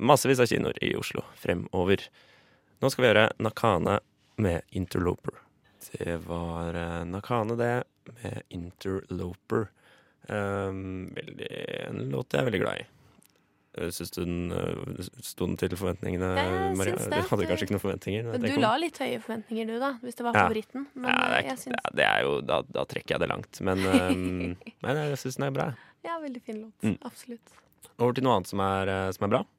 massevis 0.02 0.41
av 0.41 0.50
kinoer 0.50 0.82
i 0.82 0.95
Oslo 0.97 1.24
fremover. 1.38 2.10
Nå 2.82 2.89
skal 2.89 3.06
vi 3.06 3.12
gjøre 3.12 3.30
Nakane 3.38 4.02
med 4.41 4.65
Interloper. 4.74 5.51
Det 5.89 6.17
var 6.28 6.76
eh, 6.78 7.04
Nakane, 7.10 7.56
det, 7.60 7.72
med 8.22 8.41
Interloper. 8.54 9.67
Um, 10.30 11.10
veldig, 11.15 11.48
en 11.89 12.04
låt 12.13 12.34
jeg 12.36 12.41
er 12.44 12.46
veldig 12.52 12.60
glad 12.62 12.82
i. 12.84 12.88
Eh, 13.80 13.89
Syns 13.96 14.12
du 14.13 14.20
den 14.22 14.52
eh, 14.54 15.08
sto 15.26 15.48
den 15.50 15.58
til 15.58 15.74
forventningene, 15.80 16.30
Jeg 16.38 16.76
Maria? 16.78 16.94
syns 16.98 17.08
Du 17.10 17.15
det. 17.15 17.24
hadde 17.32 17.48
kanskje 17.50 17.65
ikke 17.67 17.76
noen 17.76 17.84
forventninger? 17.86 18.30
Du 18.44 18.60
la 18.62 18.74
litt 18.84 19.00
høye 19.02 19.22
forventninger, 19.24 19.72
du, 19.72 19.78
da, 19.82 19.94
hvis 20.04 20.20
det 20.20 20.26
var 20.28 20.38
Ja. 20.38 20.44
favoritten. 20.46 20.86
Men 20.94 21.10
ja, 21.10 21.24
det 21.32 21.39
er, 21.39 21.48
jeg 21.50 21.58
syns 21.63 21.76
ja, 21.80 21.94
det 22.02 22.06
er 22.10 22.22
jo 22.28 22.36
da, 22.52 22.60
da 22.78 22.84
trekker 22.86 23.15
jeg 23.15 23.24
det 23.26 23.30
langt. 23.32 23.62
Men, 23.65 23.82
um, 23.96 24.76
men 24.86 25.02
jeg 25.02 25.17
syns 25.24 25.39
den 25.41 25.48
er 25.50 25.56
bra. 25.58 25.67
Ja, 26.06 26.20
veldig 26.22 26.41
fin 26.46 26.62
låt. 26.67 26.76
Mm. 26.86 26.98
Absolutt. 27.10 27.58
Over 27.98 28.13
til 28.17 28.24
noe 28.28 28.36
annet 28.38 28.52
som 28.54 28.62
er, 28.67 28.94
som 29.17 29.26
er 29.28 29.34
bra. 29.34 29.41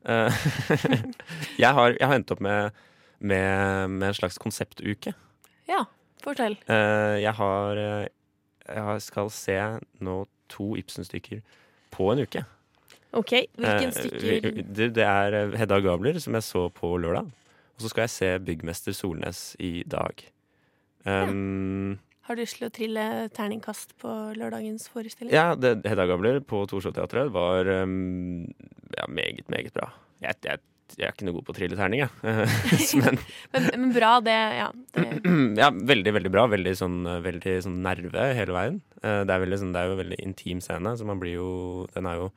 Jeg, 1.60 1.72
har, 1.76 1.92
jeg 1.98 2.06
har 2.08 2.14
endt 2.16 2.30
opp 2.32 2.40
med, 2.40 2.70
med, 3.20 3.90
med 3.98 4.06
en 4.08 4.16
slags 4.16 4.38
konseptuke. 4.40 5.12
Ja, 5.70 5.84
fortell. 6.24 6.58
Eh, 6.66 7.16
jeg 7.22 7.34
har 7.38 7.80
eh, 7.80 8.08
Jeg 8.70 9.02
skal 9.06 9.30
se 9.34 9.56
nå 10.04 10.16
to 10.50 10.72
Ibsen-stykker 10.78 11.40
på 11.94 12.10
en 12.12 12.24
uke. 12.26 12.44
OK, 13.18 13.32
hvilken 13.58 13.90
Eh, 13.90 13.96
stykker 13.96 14.50
Det, 14.62 14.90
det 14.94 15.06
er 15.06 15.56
Hedda 15.58 15.80
Gabler, 15.82 16.18
som 16.22 16.34
jeg 16.34 16.46
så 16.46 16.68
på 16.74 16.92
lørdag. 17.02 17.30
Og 17.74 17.82
så 17.82 17.88
skal 17.90 18.04
jeg 18.06 18.10
se 18.14 18.28
Byggmester 18.44 18.92
Solnes 18.94 19.56
i 19.58 19.82
dag. 19.88 20.22
Um, 21.06 21.98
Har 22.28 22.36
du 22.36 22.42
lyst 22.42 22.58
til 22.60 22.68
å 22.68 22.72
trille 22.74 23.04
terningkast 23.34 23.94
på 23.98 24.10
lørdagens 24.36 24.88
forestilling? 24.92 25.32
ja, 25.32 25.54
det, 25.56 25.80
Hedda 25.88 26.04
Gabler 26.10 26.42
på 26.44 26.60
Torshov-teatret 26.70 27.32
var 27.32 27.66
um, 27.82 28.44
ja, 28.98 29.06
meget, 29.08 29.48
meget 29.48 29.72
bra. 29.72 29.88
Jeg, 30.20 30.36
jeg, 30.44 30.60
jeg 30.96 31.06
er 31.06 31.14
ikke 31.14 31.26
noe 31.28 31.36
god 31.38 31.46
på 31.48 31.54
å 31.54 31.58
trille 31.58 31.78
terning, 31.78 32.02
jeg. 32.04 32.10
Men 33.00 33.18
Men, 33.54 33.70
men 33.76 33.92
bra, 33.96 34.12
det 34.24 34.36
Ja. 34.58 34.68
Det, 34.96 35.06
ja, 35.62 35.70
veldig, 35.70 36.14
veldig 36.18 36.32
bra. 36.34 36.46
Veldig 36.50 36.76
sånn, 36.78 37.00
veldig 37.24 37.56
sånn 37.66 37.80
nerve 37.84 38.30
hele 38.38 38.56
veien. 38.56 38.80
Eh, 39.02 39.22
Det 39.24 39.34
er, 39.34 39.44
veldig, 39.46 39.60
sånn, 39.62 39.74
det 39.76 39.82
er 39.82 39.90
jo 39.90 39.96
en 39.98 40.02
veldig 40.04 40.20
intim 40.26 40.62
scene, 40.64 40.96
så 40.96 41.08
man 41.08 41.22
blir 41.22 41.38
jo 41.38 41.50
Den 41.94 42.08
er 42.10 42.22
jo 42.24 42.30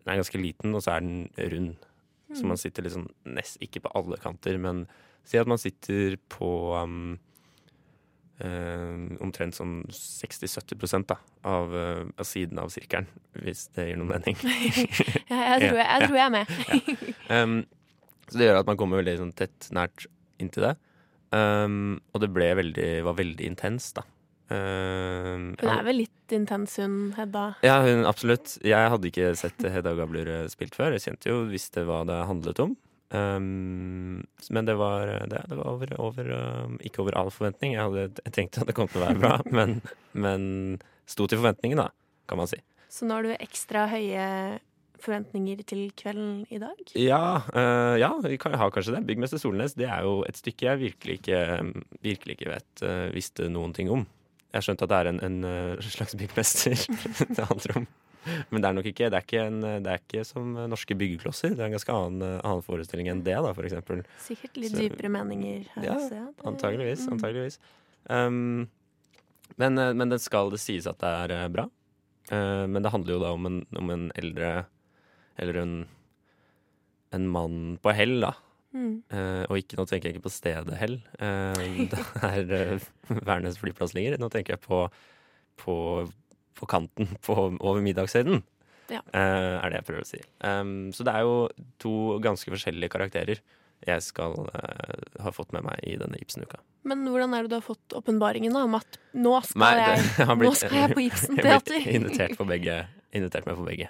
den 0.00 0.14
er 0.14 0.20
ganske 0.22 0.40
liten, 0.40 0.74
og 0.74 0.80
så 0.80 0.94
er 0.94 1.04
den 1.04 1.50
rund. 1.52 1.88
Så 2.32 2.46
man 2.46 2.56
sitter 2.60 2.86
liksom 2.86 3.08
nest, 3.26 3.58
ikke 3.60 3.82
på 3.84 3.90
alle 3.98 4.16
kanter, 4.22 4.56
men 4.58 4.86
si 5.26 5.38
at 5.38 5.48
man 5.50 5.58
sitter 5.60 6.14
på 6.30 6.48
um, 6.78 7.18
eh, 8.40 9.18
omtrent 9.20 9.56
sånn 9.58 9.80
60-70 9.92 11.04
da, 11.10 11.18
av, 11.44 11.74
eh, 11.76 12.04
av 12.16 12.28
siden 12.28 12.62
av 12.62 12.70
sirkelen, 12.72 13.10
hvis 13.42 13.66
det 13.76 13.90
gir 13.90 14.00
noen 14.00 14.14
mening. 14.14 14.38
ja, 14.46 15.58
jeg, 15.58 15.66
tror 15.66 15.82
jeg, 15.82 15.88
jeg 15.90 16.06
tror 16.06 16.16
jeg 16.20 16.24
er 16.24 16.34
med. 16.38 16.56
Um, 17.28 17.58
så 18.30 18.40
det 18.40 18.48
gjør 18.48 18.62
at 18.62 18.70
man 18.70 18.78
kommer 18.80 19.02
veldig 19.02 19.18
sånn, 19.20 19.34
tett 19.36 19.68
nært 19.74 20.06
inntil 20.40 20.70
det. 20.70 20.76
Um, 21.30 22.00
og 22.10 22.24
det 22.24 22.32
veldig, 22.34 22.88
var 23.06 23.18
veldig 23.18 23.46
intenst, 23.46 24.00
da. 24.00 24.06
Um, 24.50 25.52
Hun 25.60 25.70
er 25.70 25.84
vel 25.86 26.00
litt 26.02 26.34
intens, 26.34 26.74
hun 26.82 27.12
Hedda. 27.14 27.52
ja, 27.62 27.76
hun, 27.86 28.02
absolutt. 28.08 28.56
Jeg 28.66 28.90
hadde 28.90 29.10
ikke 29.10 29.28
sett 29.38 29.62
Hedda 29.62 29.92
Gabler 29.98 30.26
eh, 30.26 30.48
spilt 30.50 30.74
før. 30.74 30.96
Jeg 30.96 31.04
kjente 31.04 31.30
jo, 31.30 31.44
visste 31.50 31.84
hva 31.86 32.00
det 32.08 32.18
handlet 32.26 32.62
om. 32.64 32.74
Um, 33.10 34.22
men 34.54 34.66
det 34.66 34.76
var, 34.78 35.10
det, 35.30 35.44
det 35.50 35.58
var 35.58 35.70
over, 35.70 35.94
over 36.02 36.32
ikke 36.86 37.04
over 37.04 37.18
all 37.18 37.30
forventning. 37.34 37.76
Jeg, 37.76 37.86
hadde, 37.86 38.24
jeg 38.26 38.34
tenkte 38.34 38.64
at 38.64 38.70
det 38.70 38.76
kom 38.78 38.90
til 38.90 39.02
å 39.02 39.06
være 39.06 39.22
bra, 39.22 39.36
men, 39.58 39.78
men 40.18 40.42
sto 41.10 41.30
til 41.30 41.42
forventningen, 41.42 41.82
da, 41.82 41.90
kan 42.30 42.42
man 42.42 42.50
si. 42.50 42.58
Så 42.90 43.06
nå 43.06 43.20
har 43.20 43.26
du 43.26 43.34
ekstra 43.38 43.86
høye 43.90 44.24
forventninger 45.04 45.62
til 45.68 45.90
kvelden 45.98 46.44
i 46.52 46.58
dag? 46.62 46.80
Ja, 46.98 47.42
uh, 47.54 47.96
ja, 48.00 48.10
vi 48.24 48.38
kan 48.40 48.54
ha 48.58 48.70
kanskje 48.70 48.96
det. 48.96 49.04
'Byggmester 49.08 49.40
Solnes' 49.40 49.76
det 49.78 49.88
er 49.88 50.02
jo 50.06 50.20
et 50.28 50.36
stykke 50.36 50.66
jeg 50.68 50.78
virkelig 50.84 51.18
ikke, 51.20 51.40
virkelig 52.02 52.36
ikke 52.38 52.52
vet, 52.52 52.70
uh, 52.84 53.08
visste 53.14 53.48
noen 53.48 53.74
ting 53.76 53.90
om. 53.90 54.06
Jeg 54.50 54.58
har 54.58 54.66
skjønt 54.66 54.82
at 54.82 54.90
det 54.90 54.98
er 54.98 55.10
en, 55.12 55.20
en 55.24 55.44
uh, 55.46 55.90
slags 55.94 56.16
byggmester 56.18 56.74
det 57.36 57.44
handler 57.46 57.82
om. 57.82 57.86
Men 58.50 58.60
det 58.60 58.68
er 58.68 58.74
nok 58.76 58.88
ikke 58.90 59.08
det 59.08 59.16
er 59.16 59.24
ikke, 59.24 59.44
en, 59.48 59.60
det 59.84 59.92
er 59.92 60.00
ikke 60.02 60.24
som 60.28 60.52
norske 60.68 60.94
byggeklosser. 60.98 61.54
Det 61.54 61.62
er 61.62 61.70
en 61.70 61.76
ganske 61.78 61.94
annen, 61.94 62.40
annen 62.44 62.64
forestilling 62.66 63.08
enn 63.08 63.22
det, 63.24 63.38
da, 63.40 63.52
for 63.56 63.64
eksempel. 63.64 64.02
Sikkert 64.20 64.58
litt 64.60 64.74
Så- 64.74 64.82
dypere 64.82 65.08
meninger 65.08 65.64
her. 65.76 65.86
Ja, 65.86 65.94
så 65.96 66.10
det- 66.12 66.44
Antageligvis. 66.44 67.06
mm. 67.06 67.12
antageligvis. 67.16 67.56
Um, 68.10 68.68
men, 69.56 69.74
men 69.96 70.08
det 70.12 70.20
skal 70.20 70.50
det 70.52 70.60
sies 70.60 70.86
at 70.86 71.00
det 71.00 71.32
er 71.38 71.48
bra. 71.48 71.64
Uh, 72.30 72.66
men 72.68 72.82
det 72.84 72.92
handler 72.92 73.16
jo 73.16 73.22
da 73.24 73.32
om 73.32 73.46
en, 73.48 73.58
om 73.80 73.90
en 73.96 74.04
eldre 74.20 74.66
Eller 75.40 75.60
en, 75.62 75.74
en 77.16 77.26
mann 77.32 77.58
på 77.82 77.94
hell, 77.96 78.18
da. 78.22 78.34
Mm. 78.70 79.02
Uh, 79.10 79.44
og 79.50 79.58
ikke, 79.58 79.78
nå 79.80 79.86
tenker 79.88 80.08
jeg 80.08 80.16
ikke 80.16 80.28
på 80.28 80.34
stedet 80.34 80.78
hell. 80.78 80.98
Uh, 81.18 81.86
er 82.28 82.54
uh, 82.78 82.88
Værnes 83.26 83.58
flyplass 83.60 83.96
lenger. 83.96 84.18
Nå 84.20 84.30
tenker 84.32 84.56
jeg 84.56 84.64
på, 84.66 84.84
på, 85.60 85.76
på 86.58 86.70
kanten 86.70 87.10
på, 87.26 87.36
over 87.58 87.80
middagshøyden. 87.84 88.44
Ja. 88.90 89.04
uh, 89.14 89.56
er 89.62 89.70
det 89.70 89.80
jeg 89.80 89.86
prøver 89.86 90.04
å 90.04 90.10
si. 90.10 90.20
Um, 90.42 90.90
så 90.94 91.06
det 91.06 91.14
er 91.14 91.26
jo 91.26 91.34
to 91.82 91.94
ganske 92.22 92.50
forskjellige 92.50 92.92
karakterer 92.92 93.42
jeg 93.86 94.02
skal 94.04 94.34
ha 95.24 95.30
fått 95.32 95.54
med 95.56 95.64
meg 95.64 95.78
i 95.88 95.94
denne 95.96 96.18
Ibsen-uka. 96.20 96.58
Men 96.84 97.00
hvordan 97.08 97.32
er 97.32 97.46
det 97.46 97.52
du 97.52 97.54
har 97.56 97.64
fått 97.64 97.94
åpenbaringen 97.96 98.52
om 98.60 98.76
at 98.76 98.98
nå 99.16 99.32
skal, 99.44 99.62
Nei, 99.62 99.70
det 99.78 99.86
jeg, 99.86 100.02
blitt, 100.42 100.50
nå 100.50 100.52
skal 100.58 100.76
jeg 100.76 100.76
på 100.76 100.76
Jeg 100.76 100.82
har 100.82 100.92
blitt 100.98 101.14
Ibsen-teater? 101.14 101.88
invitert, 101.94 102.36
på 102.36 102.46
begge, 102.50 102.76
invitert 103.16 103.48
med 103.48 103.56
på 103.56 103.64
begge. 103.64 103.88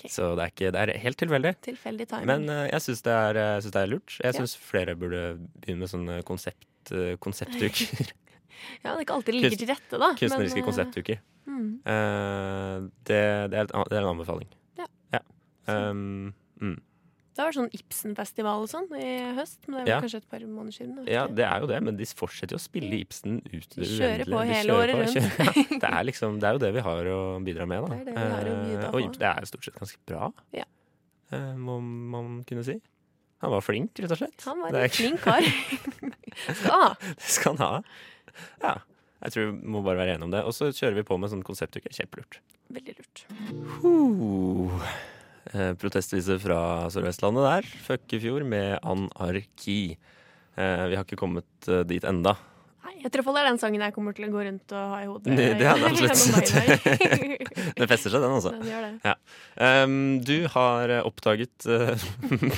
Ok. 0.00 0.08
Så 0.12 0.30
det 0.38 0.44
er, 0.44 0.52
ikke, 0.54 0.72
det 0.72 0.80
er 0.80 0.92
helt 1.02 1.18
tilfeldig. 1.20 1.52
Tilfeldig 1.66 2.06
timing. 2.08 2.28
Men 2.30 2.48
eh, 2.52 2.64
jeg 2.70 2.84
syns 2.86 3.02
det, 3.04 3.16
det 3.36 3.82
er 3.82 3.90
lurt. 3.90 4.16
Jeg 4.22 4.38
Ja. 4.40 4.46
flere 4.70 4.96
burde 4.96 5.22
begynne 5.60 5.84
med 5.84 5.92
sånne 5.92 6.22
konsept, 6.24 6.68
uh, 6.94 7.14
konseptuker. 7.20 8.12
ja, 8.82 8.90
det 8.90 8.94
er 8.94 9.04
ikke 9.04 9.18
alltid 9.18 9.36
ligger 9.36 9.58
til 9.60 9.70
rette, 9.70 10.00
da. 10.00 10.12
Kunstneriske 10.16 10.56
men, 10.56 10.64
eh, 10.64 10.68
konseptuker. 10.70 11.20
mm. 11.46 11.68
Eh, 11.84 12.76
det, 13.08 13.22
det, 13.52 13.58
er, 13.64 13.68
det 13.68 13.98
en 14.00 14.12
anbefaling. 14.14 14.48
Ja. 14.80 14.88
Um, 15.70 16.32
mm. 16.60 16.78
Det 17.40 17.46
har 17.46 17.48
vært 17.48 17.56
sånn 17.56 17.72
Ibsen-festival 17.80 18.64
og 18.66 18.68
sånn 18.68 18.88
i 19.00 19.12
høst, 19.38 19.62
men 19.66 19.78
det 19.78 19.84
var 19.86 19.88
Ja. 19.94 20.00
kanskje 20.04 20.18
et 20.20 20.28
par 20.28 20.40
måneder 20.44 20.74
siden. 20.76 21.06
ja, 21.08 21.22
det 21.26 21.44
er 21.46 21.60
jo 21.64 21.66
det, 21.70 21.78
men 21.82 21.96
de 21.96 22.04
fortsetter 22.04 22.52
jo 22.52 22.60
å 22.60 22.60
spille 22.60 22.98
Ibsen 23.00 23.38
ut 23.48 23.68
De 23.78 23.86
kjører 23.88 24.28
på 24.28 24.42
hele 24.44 24.68
kjører 24.68 24.76
året 24.76 24.92
på, 24.92 25.00
rundt. 25.00 25.70
ja, 25.72 25.78
det, 25.80 25.88
er 25.90 26.04
liksom, 26.04 26.36
det 26.38 26.44
er 26.50 26.52
jo 26.52 26.58
det 26.66 26.72
vi 26.76 26.80
har 26.84 27.04
å 27.14 27.18
bidra 27.48 27.66
med, 27.66 27.80
da. 27.80 27.88
Det 27.88 27.96
er 27.96 28.04
det 28.04 28.12
vi 28.12 28.28
har 28.28 28.44
å 28.44 28.54
Eh, 28.60 28.90
på. 28.90 29.00
og 29.08 29.16
det 29.18 29.28
er 29.32 29.40
jo 29.40 29.46
stort 29.54 29.64
sett 29.64 29.74
ganske 29.80 29.98
bra, 30.06 30.32
Ja. 30.52 30.64
eh, 31.32 31.54
må 31.56 31.80
man 31.80 32.44
kunne 32.44 32.62
si. 32.64 32.76
Han 33.40 33.50
var 33.56 33.60
flink, 33.64 33.94
rett 33.96 34.10
og 34.12 34.18
slett. 34.20 34.44
Han 34.44 34.60
var 34.60 34.68
en 34.68 34.84
ikke- 34.84 35.00
flink 35.00 35.20
kar. 35.24 35.40
Skal 36.52 36.76
han 36.76 36.76
ha. 36.76 36.94
Det 37.16 37.22
skal 37.24 37.56
han 37.56 37.66
ha. 37.66 37.82
Ja. 38.60 38.74
Jeg 39.24 39.32
tror 39.32 39.50
vi 39.52 39.66
må 39.68 39.82
bare 39.84 39.96
være 39.96 40.14
enige 40.16 40.24
om 40.24 40.30
det. 40.30 40.44
Og 40.44 40.52
så 40.52 40.68
kjører 40.72 40.94
vi 40.94 41.02
på 41.02 41.18
med 41.18 41.28
sånn 41.30 41.42
konseptuke. 41.44 41.88
Kjempelurt. 41.92 42.38
Veldig 42.72 42.94
lurt. 43.00 43.24
Uh, 43.84 44.80
eh, 45.54 45.72
protestvise 45.78 46.38
fra 46.42 46.60
Sør-Vestlandet 46.92 47.46
der. 47.46 47.68
Føkkefjord 47.86 48.46
med 48.48 48.78
anarki. 48.82 49.96
Eh, 50.56 50.84
vi 50.90 50.98
har 50.98 51.04
ikke 51.06 51.20
kommet 51.20 51.68
eh, 51.68 51.84
dit 51.88 52.06
enda. 52.06 52.36
Nei, 52.80 52.94
jeg 53.02 53.12
tror 53.12 53.26
det 53.36 53.40
er 53.42 53.46
den 53.50 53.58
sangen 53.60 53.82
jeg 53.84 53.92
kommer 53.92 54.14
til 54.16 54.24
å 54.24 54.30
gå 54.32 54.42
rundt 54.46 54.72
og 54.72 54.92
ha 54.92 55.00
i 55.02 55.08
hodet. 55.08 55.34
Det, 55.36 55.48
det 55.60 55.66
er 55.68 55.80
det 55.80 56.06
absolutt. 56.08 57.50
den 57.76 57.90
fester 57.90 58.14
seg, 58.14 58.22
den, 58.24 58.36
altså. 58.38 58.52
Den 58.54 58.70
gjør 58.70 58.86
det. 58.86 58.92
Ja. 59.04 59.14
Um, 59.84 59.98
du 60.24 60.36
har 60.54 60.94
eh, 60.94 61.02
oppdaget 61.04 61.66
uh, 61.68 62.06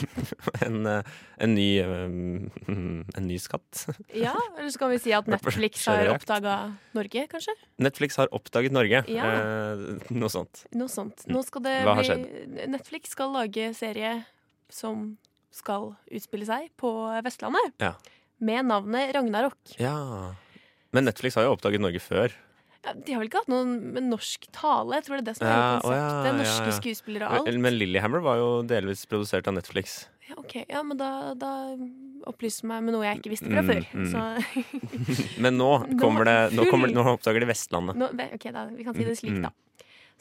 en, 0.67 0.79
eh, 0.93 1.11
en, 1.43 1.57
ny, 1.59 1.67
um, 1.83 3.03
en 3.17 3.27
ny 3.27 3.41
skatt. 3.43 3.83
Ja, 4.15 4.37
eller 4.55 4.71
så 4.71 4.85
kan 4.85 4.95
vi 4.95 5.01
si 5.03 5.17
at 5.17 5.27
Netflix 5.35 5.89
har 5.91 6.13
oppdaga 6.15 6.57
Norge, 6.95 7.27
kanskje? 7.33 7.57
Netflix 7.83 8.21
har 8.23 8.31
oppdaget 8.37 8.79
Norge. 8.79 9.03
Ja. 9.11 9.35
Uh, 9.35 10.07
noe 10.15 10.31
sånt. 10.33 10.65
Noe 10.77 10.93
sånt. 10.93 11.27
Nå 11.27 11.43
skal 11.49 11.67
det 11.67 11.77
Hva 11.83 11.99
har 11.99 12.15
bli 12.15 12.71
Netflix 12.71 13.17
skal 13.17 13.35
lage 13.35 13.73
serie 13.75 14.21
som 14.73 15.17
skal 15.53 15.93
utspille 16.15 16.47
seg 16.49 16.71
på 16.81 16.91
Vestlandet. 17.27 17.75
Ja. 17.83 17.97
Med 18.43 18.67
navnet 18.69 19.13
Ragnarok. 19.17 19.77
ja. 19.79 19.97
Men 20.93 21.07
Netflix 21.09 21.39
har 21.39 21.47
jo 21.47 21.55
oppdaget 21.55 21.81
Norge 21.81 22.01
før. 22.05 22.33
Ja, 22.85 22.93
De 22.93 23.13
har 23.15 23.21
vel 23.23 23.29
ikke 23.31 23.41
hatt 23.41 23.49
noen 23.49 23.71
med 23.95 24.03
norsk 24.11 24.45
tale? 24.53 24.99
Jeg 24.99 25.07
tror 25.07 25.17
det 25.17 25.23
er 25.23 25.29
det 25.31 25.37
som 25.39 25.47
er 25.47 25.53
Ja, 25.53 25.69
konseptet. 25.81 26.27
ja, 26.27 26.33
Norske 26.43 26.73
skuespillere 26.83 27.29
og 27.31 27.47
alt. 27.49 27.61
Men 27.65 27.79
Lillehammer 27.79 28.21
var 28.21 28.37
jo 28.43 28.49
delvis 28.69 29.07
produsert 29.09 29.47
av 29.49 29.55
Netflix. 29.57 29.95
Ja, 30.29 30.35
ok. 30.43 30.53
Ja, 30.69 30.83
men 30.83 30.99
da, 31.01 31.09
da 31.39 31.53
opplyser 32.29 32.69
meg 32.69 32.83
med 32.85 32.93
noe 32.97 33.07
jeg 33.07 33.23
ikke 33.23 33.33
visste 33.33 33.49
fra 33.49 33.63
Mm, 33.63 33.71
før. 33.71 33.83
mm. 33.95 34.11
Så 34.13 35.39
Men 35.47 35.57
nå 35.57 35.71
Nå 35.89 35.99
kommer 36.03 36.25
det 36.29 36.37
Nå, 36.59 36.67
kommer, 36.71 36.93
nå 36.93 37.07
oppdager 37.15 37.41
de 37.41 37.49
Vestlandet. 37.55 37.97
nå, 37.97 38.11
ok, 38.35 38.47
da, 38.53 38.67
vi 38.77 38.85
kan 38.85 38.95
si 38.95 39.05
det 39.09 39.17
slik, 39.19 39.33
Mm, 39.33 39.39
mm. 39.39 39.43
da. 39.49 39.53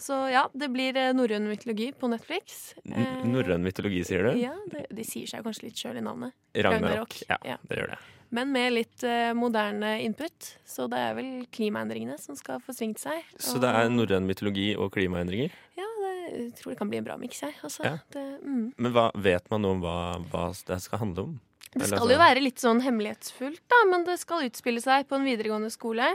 Så 0.02 0.16
ja, 0.34 0.48
det 0.58 0.72
blir 0.74 0.98
eh, 0.98 1.12
norrøn 1.14 1.46
mytologi 1.50 1.92
på 1.94 2.10
Netflix. 2.10 2.74
Eh, 2.90 3.20
Norrøn 3.30 3.62
mytologi, 3.62 4.02
sier 4.08 4.26
du? 4.32 4.40
Ja, 4.42 4.56
det, 4.72 4.88
De 4.90 5.06
sier 5.06 5.30
seg 5.30 5.44
kanskje 5.46 5.68
litt 5.70 5.78
sjøl 5.78 6.00
i 6.02 6.02
navnet. 6.06 6.34
Ragnarok. 6.58 7.20
Ja, 7.30 7.38
Ja. 7.46 7.58
det 7.70 7.78
gjør 7.78 7.94
det. 7.94 8.00
Men 8.34 8.52
med 8.56 8.72
litt 8.74 9.04
eh, 9.04 9.34
moderne 9.36 9.98
input. 10.02 10.54
Så 10.66 10.88
det 10.90 10.98
er 11.04 11.14
vel 11.18 11.30
klimaendringene 11.52 12.18
som 12.20 12.36
skal 12.40 12.62
få 12.64 12.74
svingt 12.74 12.98
seg. 13.04 13.22
Så 13.38 13.60
det 13.62 13.70
er 13.70 13.92
norrøn 13.92 14.26
mytologi 14.26 14.72
og 14.80 14.90
klimaendringer. 14.96 15.52
Ja, 15.78 15.86
det, 16.02 16.14
jeg 16.32 16.50
tror 16.62 16.72
det 16.74 16.80
kan 16.80 16.90
bli 16.90 17.02
en 17.02 17.08
bra 17.10 17.18
miks, 17.22 17.44
jeg. 17.44 17.54
Altså, 17.62 17.84
Ja. 17.86 17.98
det, 18.16 18.26
mm. 18.42 18.74
Men 18.78 18.92
hva, 18.96 19.10
vet 19.16 19.52
man 19.52 19.62
noe 19.62 19.78
om 19.78 19.82
hva, 19.84 19.98
hva 20.32 20.48
det 20.68 20.82
skal 20.82 21.00
handle 21.04 21.28
om? 21.30 21.40
det 21.74 21.86
skal 21.88 22.00
altså- 22.00 22.12
jo 22.12 22.18
være 22.20 22.42
litt 22.42 22.60
sånn 22.60 22.82
hemmelighetsfullt, 22.84 23.62
da, 23.70 23.78
men 23.92 24.04
det 24.04 24.18
skal 24.20 24.44
utspille 24.50 24.82
seg 24.82 25.08
på 25.08 25.16
en 25.16 25.24
videregående 25.24 25.70
skole. 25.72 26.08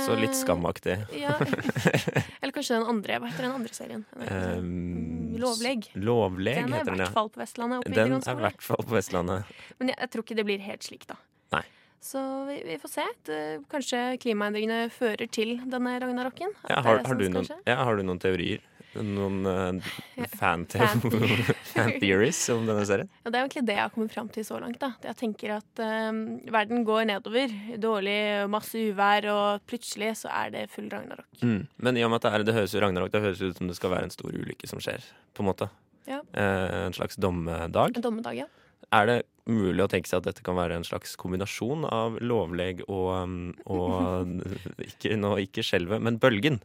Så 0.00 0.14
litt 0.16 0.30
Eh, 0.32 0.38
skamaktig. 0.38 0.94
Ja. 1.20 1.34
Eller 2.42 2.52
kanskje 2.56 2.78
den 2.78 2.86
andre. 2.88 3.18
Hva 3.20 3.28
heter 3.30 3.46
den 3.48 3.56
andre 3.58 3.74
serien? 3.76 4.04
Den 4.16 4.28
er- 4.28 4.58
Um, 4.62 5.36
Lovleg. 5.42 5.86
Lovleg 5.96 6.54
Den 6.56 6.72
er 6.72 6.76
i 6.76 6.78
heter 6.78 6.90
den, 6.92 7.00
hvert 7.02 7.12
fall 7.14 7.28
på 7.32 7.40
Vestlandet. 7.40 7.84
Den 7.88 8.12
er 8.18 8.32
i 8.32 8.40
hvert 8.42 8.62
fall 8.62 8.82
på 8.86 8.94
Vestlandet. 8.96 9.44
Men 9.78 9.88
jeg, 9.92 9.96
jeg 10.00 10.10
tror 10.12 10.22
ikke 10.26 10.36
det 10.38 10.44
blir 10.48 10.58
helt 10.64 10.82
slik, 10.86 11.06
da. 11.08 11.16
Nei. 11.52 11.62
Så 12.02 12.20
vi, 12.48 12.56
vi 12.66 12.76
får 12.82 12.90
se. 12.90 13.04
Det, 13.28 13.38
kanskje 13.70 14.00
klimaendringene 14.22 14.90
fører 14.90 15.28
til 15.30 15.54
denne 15.70 15.94
ragnarokken. 16.02 16.50
Ja, 16.68 16.78
er 16.80 16.82
har, 16.82 17.02
har, 17.06 17.14
du 17.20 17.28
noen, 17.30 17.48
ja, 17.66 17.76
har 17.84 17.96
du 17.96 18.02
noen 18.02 18.18
teorier? 18.22 18.60
Noen 19.00 19.38
uh, 19.48 19.92
fan, 20.36 20.66
Fan- 21.72 21.94
theories 22.02 22.40
om 22.52 22.66
denne 22.68 22.84
serien? 22.88 23.10
Ja, 23.22 23.30
det 23.30 23.38
er 23.38 23.44
egentlig 23.46 23.64
det 23.68 23.76
jeg 23.78 23.84
har 23.86 23.92
kommet 23.94 24.14
fram 24.14 24.28
til 24.32 24.44
så 24.46 24.58
langt. 24.62 24.78
da. 24.82 24.92
Jeg 25.06 25.18
tenker 25.20 25.54
at 25.56 25.82
um, 26.10 26.22
verden 26.52 26.84
går 26.88 27.06
nedover. 27.12 27.54
Dårlig, 27.80 28.18
masse 28.52 28.82
uvær, 28.90 29.28
og 29.32 29.64
plutselig 29.70 30.12
så 30.24 30.32
er 30.42 30.52
det 30.54 30.66
full 30.74 30.90
ragnarok. 30.92 31.28
Mm. 31.40 31.62
Men 31.82 32.00
i 32.00 32.04
og 32.04 32.12
med 32.12 32.20
at 32.20 32.28
det, 32.28 32.34
er, 32.34 32.46
det 32.50 32.56
høres 32.58 32.76
jo 32.76 32.82
Ragnarok, 32.84 33.12
det 33.14 33.24
høres 33.24 33.42
ut 33.42 33.60
som 33.60 33.70
det 33.70 33.78
skal 33.78 33.94
være 33.94 34.10
en 34.10 34.14
stor 34.14 34.34
ulykke 34.34 34.68
som 34.70 34.82
skjer. 34.82 35.04
På 35.32 35.44
En 35.44 35.50
måte. 35.52 35.70
Ja. 36.08 36.20
Eh, 36.32 36.86
en 36.86 36.96
slags 36.96 37.16
dommedag. 37.16 37.96
En 37.96 38.04
dommedag, 38.04 38.36
ja. 38.44 38.48
Er 38.92 39.08
det 39.08 39.18
mulig 39.48 39.82
å 39.82 39.88
tenke 39.90 40.10
seg 40.10 40.20
at 40.20 40.28
dette 40.28 40.44
kan 40.44 40.58
være 40.58 40.76
en 40.78 40.86
slags 40.86 41.14
kombinasjon 41.18 41.86
av 41.88 42.18
lovleg 42.22 42.84
og, 42.86 43.08
um, 43.24 43.38
og 43.66 44.42
ikke, 44.90 45.16
nå, 45.18 45.34
ikke 45.46 45.64
skjelvet, 45.66 46.02
men 46.04 46.20
bølgen? 46.22 46.60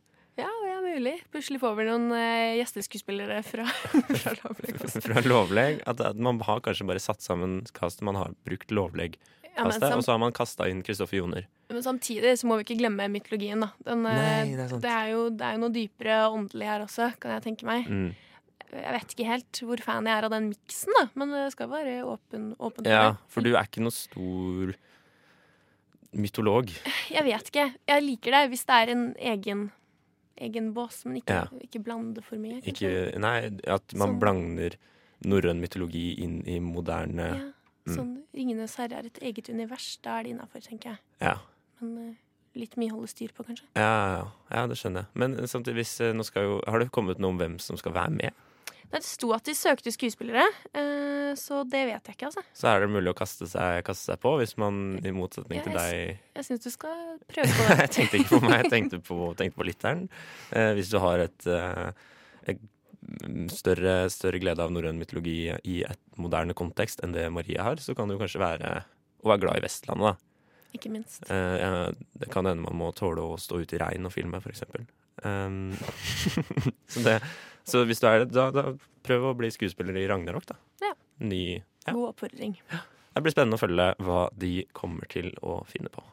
Ja, 0.98 1.04
ja, 1.04 1.12
mulig. 1.14 1.24
Plutselig 1.32 1.60
får 1.62 1.76
vi 1.78 1.86
noen 1.88 2.12
eh, 2.18 2.58
gjesteskuespillere 2.58 3.42
fra, 3.46 3.66
fra 4.24 4.34
Lavleg. 4.42 4.80
Fra 5.06 5.22
lovleg? 5.26 5.82
At, 5.88 6.02
at 6.02 6.18
man 6.18 6.40
har 6.42 6.62
kanskje 6.66 6.88
bare 6.90 7.00
satt 7.04 7.22
sammen 7.22 7.60
castet. 7.74 8.02
Man 8.08 8.16
har 8.18 8.34
brukt 8.48 8.72
Ja, 8.72 8.76
lovleg-castet, 8.80 9.82
sam- 9.90 9.98
og 9.98 10.04
så 10.06 10.12
har 10.16 10.20
man 10.22 10.34
kasta 10.34 10.68
inn 10.70 10.84
Kristoffer 10.86 11.18
Joner. 11.22 11.48
Men 11.70 11.84
samtidig 11.84 12.36
så 12.40 12.48
må 12.48 12.58
vi 12.60 12.66
ikke 12.68 12.80
glemme 12.80 13.08
mytologien, 13.12 13.62
da. 13.62 13.72
Den, 13.86 14.06
eh, 14.06 14.22
Nei, 14.22 14.56
det 14.56 14.66
er 14.68 14.80
det, 14.82 14.92
er 14.94 15.10
jo, 15.14 15.30
det 15.30 15.46
er 15.48 15.58
jo 15.58 15.62
noe 15.66 15.76
dypere 15.76 16.18
og 16.28 16.38
åndelig 16.42 16.68
her 16.70 16.86
også, 16.86 17.12
kan 17.22 17.36
jeg 17.38 17.46
tenke 17.50 17.68
meg. 17.68 17.90
Mm. 17.90 18.10
Jeg 18.68 18.94
vet 18.98 19.14
ikke 19.16 19.28
helt 19.30 19.60
hvor 19.64 19.80
fan 19.84 20.08
jeg 20.10 20.18
er 20.20 20.26
av 20.28 20.34
den 20.34 20.50
miksen, 20.52 20.94
da, 20.98 21.06
men 21.16 21.32
det 21.32 21.46
skal 21.54 21.70
være 21.72 22.02
åpen, 22.04 22.52
åpen 22.60 22.88
Ja, 22.90 23.16
for 23.32 23.46
du 23.46 23.54
er 23.56 23.64
ikke 23.70 23.84
noe 23.86 23.96
stor 23.96 24.74
mytolog. 26.18 26.72
Jeg 27.12 27.24
vet 27.28 27.50
ikke. 27.52 27.66
Jeg 27.88 28.04
liker 28.06 28.36
det 28.36 28.44
hvis 28.52 28.66
det 28.68 28.80
er 28.84 28.92
en 28.94 29.06
egen, 29.34 29.68
egen 30.42 30.74
bås, 30.74 31.04
men 31.06 31.18
ikke, 31.22 31.34
Ja. 31.34 31.48
ikke 31.64 31.82
blande 31.84 32.22
for 32.24 32.38
mye. 32.38 32.62
Ikke, 32.64 33.18
nei, 33.20 33.38
at 33.68 33.94
man 33.96 34.16
Sånn. 34.16 34.20
blander 34.20 34.76
norrøn 35.26 35.60
mytologi 35.60 36.20
inn 36.24 36.44
i 36.48 36.60
moderne 36.60 37.28
Ja, 37.36 37.94
sånn 37.96 38.24
Ringenes 38.38 38.76
herre 38.78 39.00
er 39.00 39.06
et 39.08 39.20
eget 39.24 39.50
univers. 39.50 39.98
Da 40.04 40.20
er 40.20 40.24
det 40.24 40.36
innafor, 40.36 40.62
tenker 40.62 40.92
jeg. 40.92 41.00
Ja. 41.22 41.38
Men 41.82 41.98
uh, 42.10 42.14
litt 42.56 42.76
mye 42.78 42.92
holde 42.92 43.08
styr 43.10 43.30
på, 43.34 43.44
kanskje. 43.48 43.66
Ja, 43.76 44.18
ja, 44.18 44.28
ja, 44.52 44.68
det 44.68 44.78
skjønner 44.78 45.06
jeg. 45.06 45.08
Men 45.16 45.36
samtidig, 45.48 45.76
hvis, 45.82 46.00
eh, 46.02 46.14
nå 46.14 46.24
skal 46.26 46.44
jo, 46.44 46.62
har 46.68 46.80
det 46.80 46.92
kommet 46.92 47.18
noe 47.20 47.30
om 47.34 47.38
hvem 47.40 47.60
som 47.60 47.78
skal 47.78 47.94
være 47.94 48.12
med? 48.12 48.32
Det 48.88 49.02
sto 49.04 49.34
at 49.36 49.44
de 49.44 49.54
søkte 49.58 49.92
skuespillere, 49.92 50.46
eh, 50.72 51.32
så 51.36 51.64
det 51.68 51.82
vet 51.90 52.08
jeg 52.08 52.16
ikke, 52.16 52.30
altså. 52.30 52.44
Så 52.56 52.70
er 52.72 52.84
det 52.86 52.92
mulig 52.94 53.12
å 53.12 53.18
kaste 53.18 53.48
seg, 53.52 53.82
kaste 53.88 54.14
seg 54.14 54.22
på, 54.24 54.32
hvis 54.40 54.56
man 54.62 54.98
i 55.04 55.12
motsetning 55.16 55.60
Ja, 55.60 55.66
til 55.66 55.76
deg 55.76 55.96
Jeg 56.40 56.48
syns 56.48 56.64
du 56.64 56.70
skal 56.72 57.02
prøve 57.28 57.50
på 57.52 57.66
det. 57.68 57.78
Jeg 57.82 57.94
tenkte 57.98 58.22
ikke 58.22 58.32
på 58.38 58.42
meg, 58.46 58.56
jeg 58.62 58.72
tenkte 58.72 59.02
på, 59.10 59.18
tenkte 59.40 59.60
på 59.60 59.68
lytteren. 59.68 60.06
Eh, 60.56 60.72
hvis 60.78 60.92
du 60.94 61.02
har 61.04 61.26
et, 61.26 61.50
eh, 61.52 61.90
et 62.54 62.64
større, 63.52 63.98
større 64.14 64.40
glede 64.44 64.64
av 64.64 64.72
norrøn 64.72 65.00
mytologi 65.00 65.42
i 65.52 65.82
et 65.88 66.02
moderne 66.20 66.56
kontekst 66.58 67.04
enn 67.04 67.16
det 67.16 67.28
Marie 67.36 67.60
har, 67.60 67.84
så 67.84 67.96
kan 67.96 68.08
det 68.08 68.16
jo 68.16 68.24
kanskje 68.24 68.44
være 68.44 68.72
å 69.24 69.34
være 69.34 69.44
glad 69.44 69.60
i 69.60 69.66
Vestlandet, 69.68 70.16
da. 70.16 70.24
Ikke 70.78 70.92
minst. 70.94 71.28
Eh, 71.32 71.92
det 72.20 72.32
kan 72.32 72.48
hende 72.48 72.64
man 72.64 72.80
må 72.80 72.94
tåle 72.96 73.24
å 73.24 73.36
stå 73.42 73.60
ute 73.64 73.76
i 73.76 73.84
regn 73.84 74.08
og 74.08 74.16
filme, 74.16 74.40
for 74.44 74.54
eksempel. 74.54 74.88
Um, 75.26 75.74
så, 76.92 77.02
det, 77.06 77.16
så 77.68 77.84
hvis 77.88 78.00
du 78.00 78.08
er 78.08 78.24
det, 78.24 78.32
da, 78.36 78.50
da 78.56 78.72
prøv 79.08 79.30
å 79.30 79.38
bli 79.38 79.50
skuespiller 79.52 79.98
i 80.00 80.08
Ragnarok, 80.08 80.46
da. 80.48 80.56
Ja. 80.84 80.94
Ny, 81.20 81.42
ja. 81.60 81.94
God 81.94 82.14
oppfordring. 82.14 82.56
Det 83.18 83.24
blir 83.26 83.34
spennende 83.34 83.58
å 83.58 83.62
følge 83.62 83.90
hva 84.06 84.28
de 84.38 84.54
kommer 84.78 85.10
til 85.12 85.34
å 85.42 85.60
finne 85.68 85.92
på. 85.92 86.04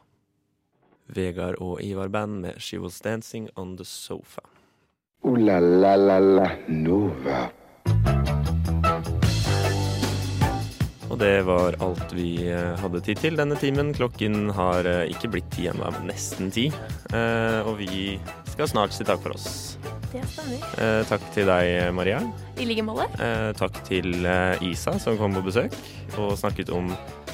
Vegard 1.15 1.59
og 1.61 1.77
Ivar 1.85 2.09
Band 2.09 2.41
med 2.41 2.61
She 2.61 2.79
Was 2.81 2.97
Dancing 3.05 3.47
On 3.55 3.75
The 3.77 3.85
Sofa. 3.85 4.41
Ooh 5.25 5.37
la 5.37 5.59
la 5.59 5.95
la 5.95 6.17
la 6.19 6.49
Nova. 6.67 7.45
Og 11.05 11.19
det 11.21 11.45
var 11.47 11.77
alt 11.85 12.11
vi 12.17 12.49
eh, 12.51 12.73
hadde 12.81 12.99
tid 13.05 13.21
til 13.21 13.37
denne 13.39 13.55
timen. 13.61 13.93
Klokken 13.95 14.49
har 14.57 14.83
eh, 14.89 15.05
ikke 15.13 15.29
blitt 15.31 15.47
ti 15.53 15.69
ennå, 15.71 15.87
men 15.95 16.09
nesten 16.09 16.49
ti. 16.51 16.65
Eh, 17.15 17.59
og 17.63 17.77
vi 17.79 18.17
skal 18.51 18.67
snart 18.67 18.91
si 18.91 19.07
takk 19.07 19.21
for 19.23 19.37
oss. 19.37 19.77
Det 20.15 20.23
stemmer. 20.31 20.63
Eh, 20.79 21.01
takk 21.09 21.23
til 21.35 21.49
deg, 21.49 21.91
Maria. 21.95 22.21
I 22.55 22.67
like 22.69 22.83
måte. 22.87 23.07
Eh, 23.19 23.51
takk 23.59 23.81
til 23.87 24.23
eh, 24.23 24.63
Isa, 24.63 24.95
som 25.01 25.17
kom 25.19 25.35
på 25.35 25.43
besøk 25.43 25.75
og 26.21 26.37
snakket 26.39 26.71
om 26.71 26.93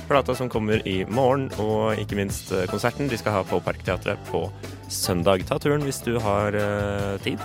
plata 0.09 0.33
som 0.35 0.49
kommer 0.49 0.81
i 0.89 1.01
morgen, 1.05 1.49
og 1.61 1.99
ikke 2.01 2.17
minst 2.17 2.49
eh, 2.55 2.65
konserten 2.71 3.11
de 3.11 3.19
skal 3.19 3.37
ha 3.37 3.43
på 3.45 3.61
Parkteatret 3.63 4.19
på 4.31 4.47
søndag. 4.89 5.45
Ta 5.45 5.59
turen 5.61 5.85
hvis 5.85 6.01
du 6.07 6.15
har 6.23 6.57
eh, 6.57 7.21
tid. 7.21 7.43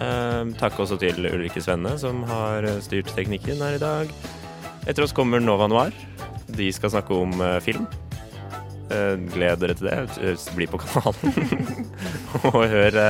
Eh, 0.00 0.42
takk 0.56 0.80
også 0.80 0.96
til 1.04 1.20
Ulrikke 1.28 1.60
Svenne, 1.60 1.92
som 2.00 2.24
har 2.30 2.64
styrt 2.86 3.12
teknikken 3.12 3.60
her 3.60 3.76
i 3.76 3.82
dag. 3.82 4.16
Etter 4.86 5.04
oss 5.04 5.14
kommer 5.16 5.42
Nova 5.42 5.68
Noir. 5.68 5.92
De 6.56 6.70
skal 6.72 6.94
snakke 6.94 7.12
om 7.12 7.36
film. 7.60 7.84
Eh, 8.88 9.16
gled 9.34 9.60
dere 9.60 9.76
til 9.76 9.90
det. 9.90 10.36
Bli 10.56 10.70
på 10.70 10.80
kanalen. 10.80 11.34
og 12.54 12.62
hør 12.70 13.02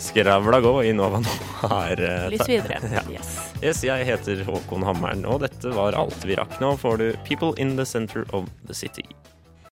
Skravla 0.00 0.60
gå 0.64 0.74
i 0.84 0.92
Nova 0.96 1.20
nå. 1.20 1.32
eh, 2.00 2.28
Lytt 2.32 2.48
videre. 2.48 2.78
Ja. 2.96 3.02
Yes. 3.12 3.34
Yes, 3.62 3.82
jeg 3.84 4.06
heter 4.08 4.40
Håkon 4.48 4.82
Hammeren, 4.86 5.26
og 5.28 5.42
dette 5.44 5.72
var 5.76 5.92
alt 5.98 6.24
vi 6.24 6.38
rakk. 6.40 6.56
Nå 6.62 6.72
får 6.80 6.96
du 7.02 7.06
People 7.28 7.52
in 7.60 7.76
the 7.76 7.84
Center 7.84 8.24
of 8.32 8.48
the 8.66 8.74
City. 8.74 9.04